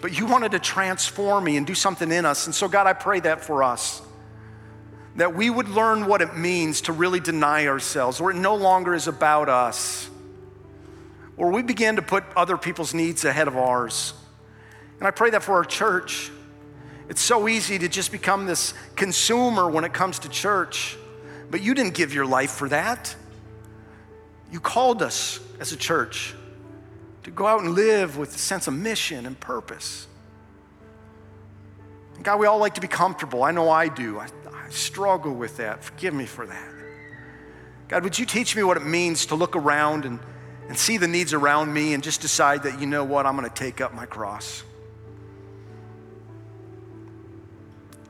but 0.00 0.16
you 0.16 0.26
wanted 0.26 0.52
to 0.52 0.58
transform 0.58 1.44
me 1.44 1.56
and 1.56 1.66
do 1.66 1.74
something 1.74 2.10
in 2.12 2.24
us. 2.24 2.46
And 2.46 2.54
so, 2.54 2.68
God, 2.68 2.86
I 2.86 2.92
pray 2.92 3.20
that 3.20 3.42
for 3.42 3.62
us. 3.62 4.02
That 5.16 5.34
we 5.34 5.48
would 5.48 5.68
learn 5.68 6.06
what 6.06 6.20
it 6.20 6.36
means 6.36 6.82
to 6.82 6.92
really 6.92 7.20
deny 7.20 7.66
ourselves, 7.66 8.20
where 8.20 8.30
it 8.30 8.36
no 8.36 8.54
longer 8.54 8.94
is 8.94 9.08
about 9.08 9.48
us, 9.48 10.08
where 11.36 11.50
we 11.50 11.62
begin 11.62 11.96
to 11.96 12.02
put 12.02 12.24
other 12.36 12.56
people's 12.56 12.92
needs 12.94 13.24
ahead 13.24 13.48
of 13.48 13.56
ours. 13.56 14.12
And 14.98 15.08
I 15.08 15.10
pray 15.10 15.30
that 15.30 15.42
for 15.42 15.54
our 15.54 15.64
church. 15.64 16.30
It's 17.08 17.20
so 17.20 17.48
easy 17.48 17.78
to 17.78 17.88
just 17.88 18.12
become 18.12 18.46
this 18.46 18.74
consumer 18.94 19.68
when 19.70 19.84
it 19.84 19.92
comes 19.92 20.18
to 20.20 20.28
church, 20.28 20.96
but 21.50 21.62
you 21.62 21.72
didn't 21.72 21.94
give 21.94 22.12
your 22.12 22.26
life 22.26 22.50
for 22.50 22.68
that. 22.68 23.14
You 24.50 24.60
called 24.60 25.02
us 25.02 25.40
as 25.60 25.72
a 25.72 25.76
church 25.76 26.34
to 27.24 27.30
go 27.30 27.46
out 27.46 27.60
and 27.60 27.74
live 27.74 28.16
with 28.16 28.34
a 28.34 28.38
sense 28.38 28.68
of 28.68 28.74
mission 28.74 29.26
and 29.26 29.38
purpose. 29.38 30.06
And 32.14 32.24
God, 32.24 32.38
we 32.38 32.46
all 32.46 32.58
like 32.58 32.74
to 32.74 32.80
be 32.80 32.88
comfortable. 32.88 33.42
I 33.42 33.50
know 33.50 33.68
I 33.68 33.88
do. 33.88 34.18
I, 34.18 34.28
I 34.52 34.70
struggle 34.70 35.34
with 35.34 35.56
that. 35.56 35.82
Forgive 35.82 36.14
me 36.14 36.26
for 36.26 36.46
that. 36.46 36.68
God, 37.88 38.04
would 38.04 38.18
you 38.18 38.26
teach 38.26 38.56
me 38.56 38.62
what 38.62 38.76
it 38.76 38.84
means 38.84 39.26
to 39.26 39.34
look 39.34 39.54
around 39.54 40.04
and, 40.04 40.18
and 40.68 40.78
see 40.78 40.96
the 40.96 41.06
needs 41.06 41.32
around 41.32 41.72
me 41.72 41.94
and 41.94 42.02
just 42.02 42.20
decide 42.20 42.62
that, 42.64 42.80
you 42.80 42.86
know 42.86 43.04
what, 43.04 43.26
I'm 43.26 43.36
going 43.36 43.48
to 43.48 43.54
take 43.54 43.80
up 43.80 43.94
my 43.94 44.06
cross? 44.06 44.62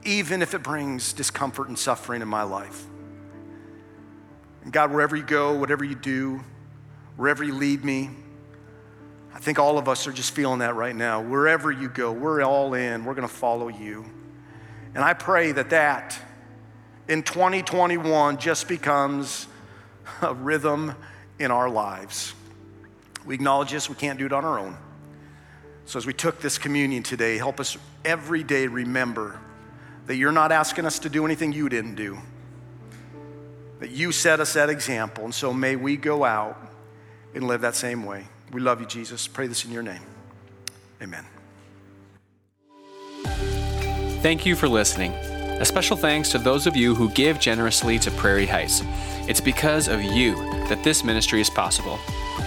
Even 0.05 0.41
if 0.41 0.55
it 0.55 0.63
brings 0.63 1.13
discomfort 1.13 1.69
and 1.69 1.79
suffering 1.79 2.23
in 2.23 2.29
my 2.29 2.43
life. 2.43 2.87
And 4.67 4.73
God, 4.73 4.91
wherever 4.91 5.15
you 5.15 5.23
go, 5.23 5.55
whatever 5.55 5.85
you 5.85 5.95
do, 5.95 6.41
wherever 7.17 7.45
you 7.45 7.55
lead 7.55 7.85
me, 7.85 8.11
I 9.33 9.39
think 9.39 9.61
all 9.61 9.79
of 9.79 9.89
us 9.89 10.09
are 10.09 10.13
just 10.13 10.33
feeling 10.33 10.59
that 10.59 10.75
right 10.75 10.97
now. 10.97 11.23
Wherever 11.23 11.71
you 11.71 11.89
go, 11.89 12.11
we're 12.11 12.43
all 12.43 12.75
in. 12.75 13.05
We're 13.05 13.15
going 13.15 13.29
to 13.29 13.33
follow 13.33 13.69
you. 13.69 14.05
And 14.93 15.05
I 15.05 15.13
pray 15.15 15.53
that 15.53 15.71
that 15.71 16.19
in 17.07 17.23
2021 17.23 18.39
just 18.39 18.67
becomes 18.67 19.47
a 20.21 20.35
rhythm 20.35 20.97
in 21.39 21.53
our 21.53 21.71
lives. 21.71 22.35
We 23.25 23.37
acknowledge 23.37 23.71
this, 23.71 23.89
we 23.89 23.95
can't 23.95 24.19
do 24.19 24.27
it 24.27 24.33
on 24.33 24.45
our 24.45 24.59
own. 24.59 24.77
So, 25.85 25.97
as 25.97 26.07
we 26.07 26.13
took 26.13 26.41
this 26.41 26.59
communion 26.59 27.05
today, 27.05 27.39
help 27.39 27.61
us 27.61 27.79
every 28.05 28.43
day 28.43 28.67
remember 28.67 29.39
that 30.07 30.17
you're 30.17 30.33
not 30.33 30.51
asking 30.51 30.87
us 30.87 30.99
to 30.99 31.09
do 31.09 31.25
anything 31.25 31.53
you 31.53 31.69
didn't 31.69 31.95
do, 31.95 32.19
that 33.81 33.91
you 33.91 34.13
set 34.13 34.41
us 34.41 34.55
that 34.55 34.71
example. 34.71 35.25
And 35.25 35.35
so, 35.35 35.53
may 35.53 35.77
we 35.77 35.97
go 35.97 36.25
out 36.25 36.57
and 37.35 37.47
live 37.47 37.61
that 37.61 37.75
same 37.75 38.05
way. 38.05 38.27
We 38.53 38.61
love 38.61 38.81
you, 38.81 38.87
Jesus. 38.87 39.27
Pray 39.27 39.47
this 39.47 39.65
in 39.65 39.73
your 39.73 39.83
name. 39.83 40.03
Amen. 41.03 41.25
Thank 44.23 44.47
you 44.47 44.57
for 44.57 44.69
listening. 44.69 45.13
A 45.13 45.65
special 45.65 45.97
thanks 45.97 46.31
to 46.31 46.39
those 46.39 46.67
of 46.67 46.77
you 46.77 46.95
who 46.95 47.11
give 47.11 47.41
generously 47.41 47.99
to 48.01 48.11
Prairie 48.11 48.47
Heights. 48.47 48.83
It's 49.29 49.41
because 49.41 49.89
of 49.89 50.03
you 50.03 50.35
that 50.69 50.85
this 50.85 51.05
ministry 51.05 51.41
is 51.41 51.49
possible. 51.49 51.99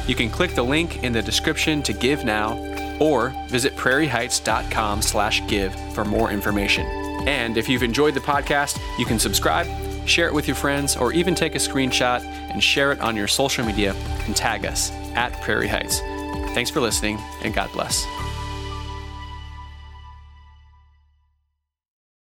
You 0.08 0.16
can 0.16 0.30
click 0.30 0.56
the 0.56 0.64
link 0.64 1.04
in 1.04 1.12
the 1.12 1.22
description 1.22 1.82
to 1.84 1.94
give 1.94 2.24
now 2.24 2.58
or 3.00 3.34
visit 3.48 3.76
prairieheights.com/give 3.76 5.94
for 5.94 6.06
more 6.06 6.32
information. 6.32 6.86
And 7.28 7.58
if 7.58 7.68
you've 7.68 7.84
enjoyed 7.84 8.14
the 8.14 8.20
podcast, 8.20 8.80
you 8.98 9.06
can 9.06 9.20
subscribe, 9.20 9.68
share 10.10 10.28
it 10.28 10.34
with 10.34 10.48
your 10.48 10.56
friends, 10.56 10.96
or 10.98 11.14
even 11.14 11.36
take 11.36 11.56
a 11.56 11.60
screenshot 11.60 12.24
and 12.24 12.64
share 12.64 12.92
it 12.92 13.00
on 13.00 13.16
your 13.16 13.28
social 13.28 13.66
media 13.66 13.94
and 14.26 14.36
tag 14.36 14.66
us 14.66 14.92
at 15.16 15.32
Prairie 15.42 15.68
Heights. 15.68 16.00
Thanks 16.54 16.70
for 16.70 16.82
listening, 16.82 17.20
and 17.44 17.54
God 17.54 17.72
bless. 17.72 18.06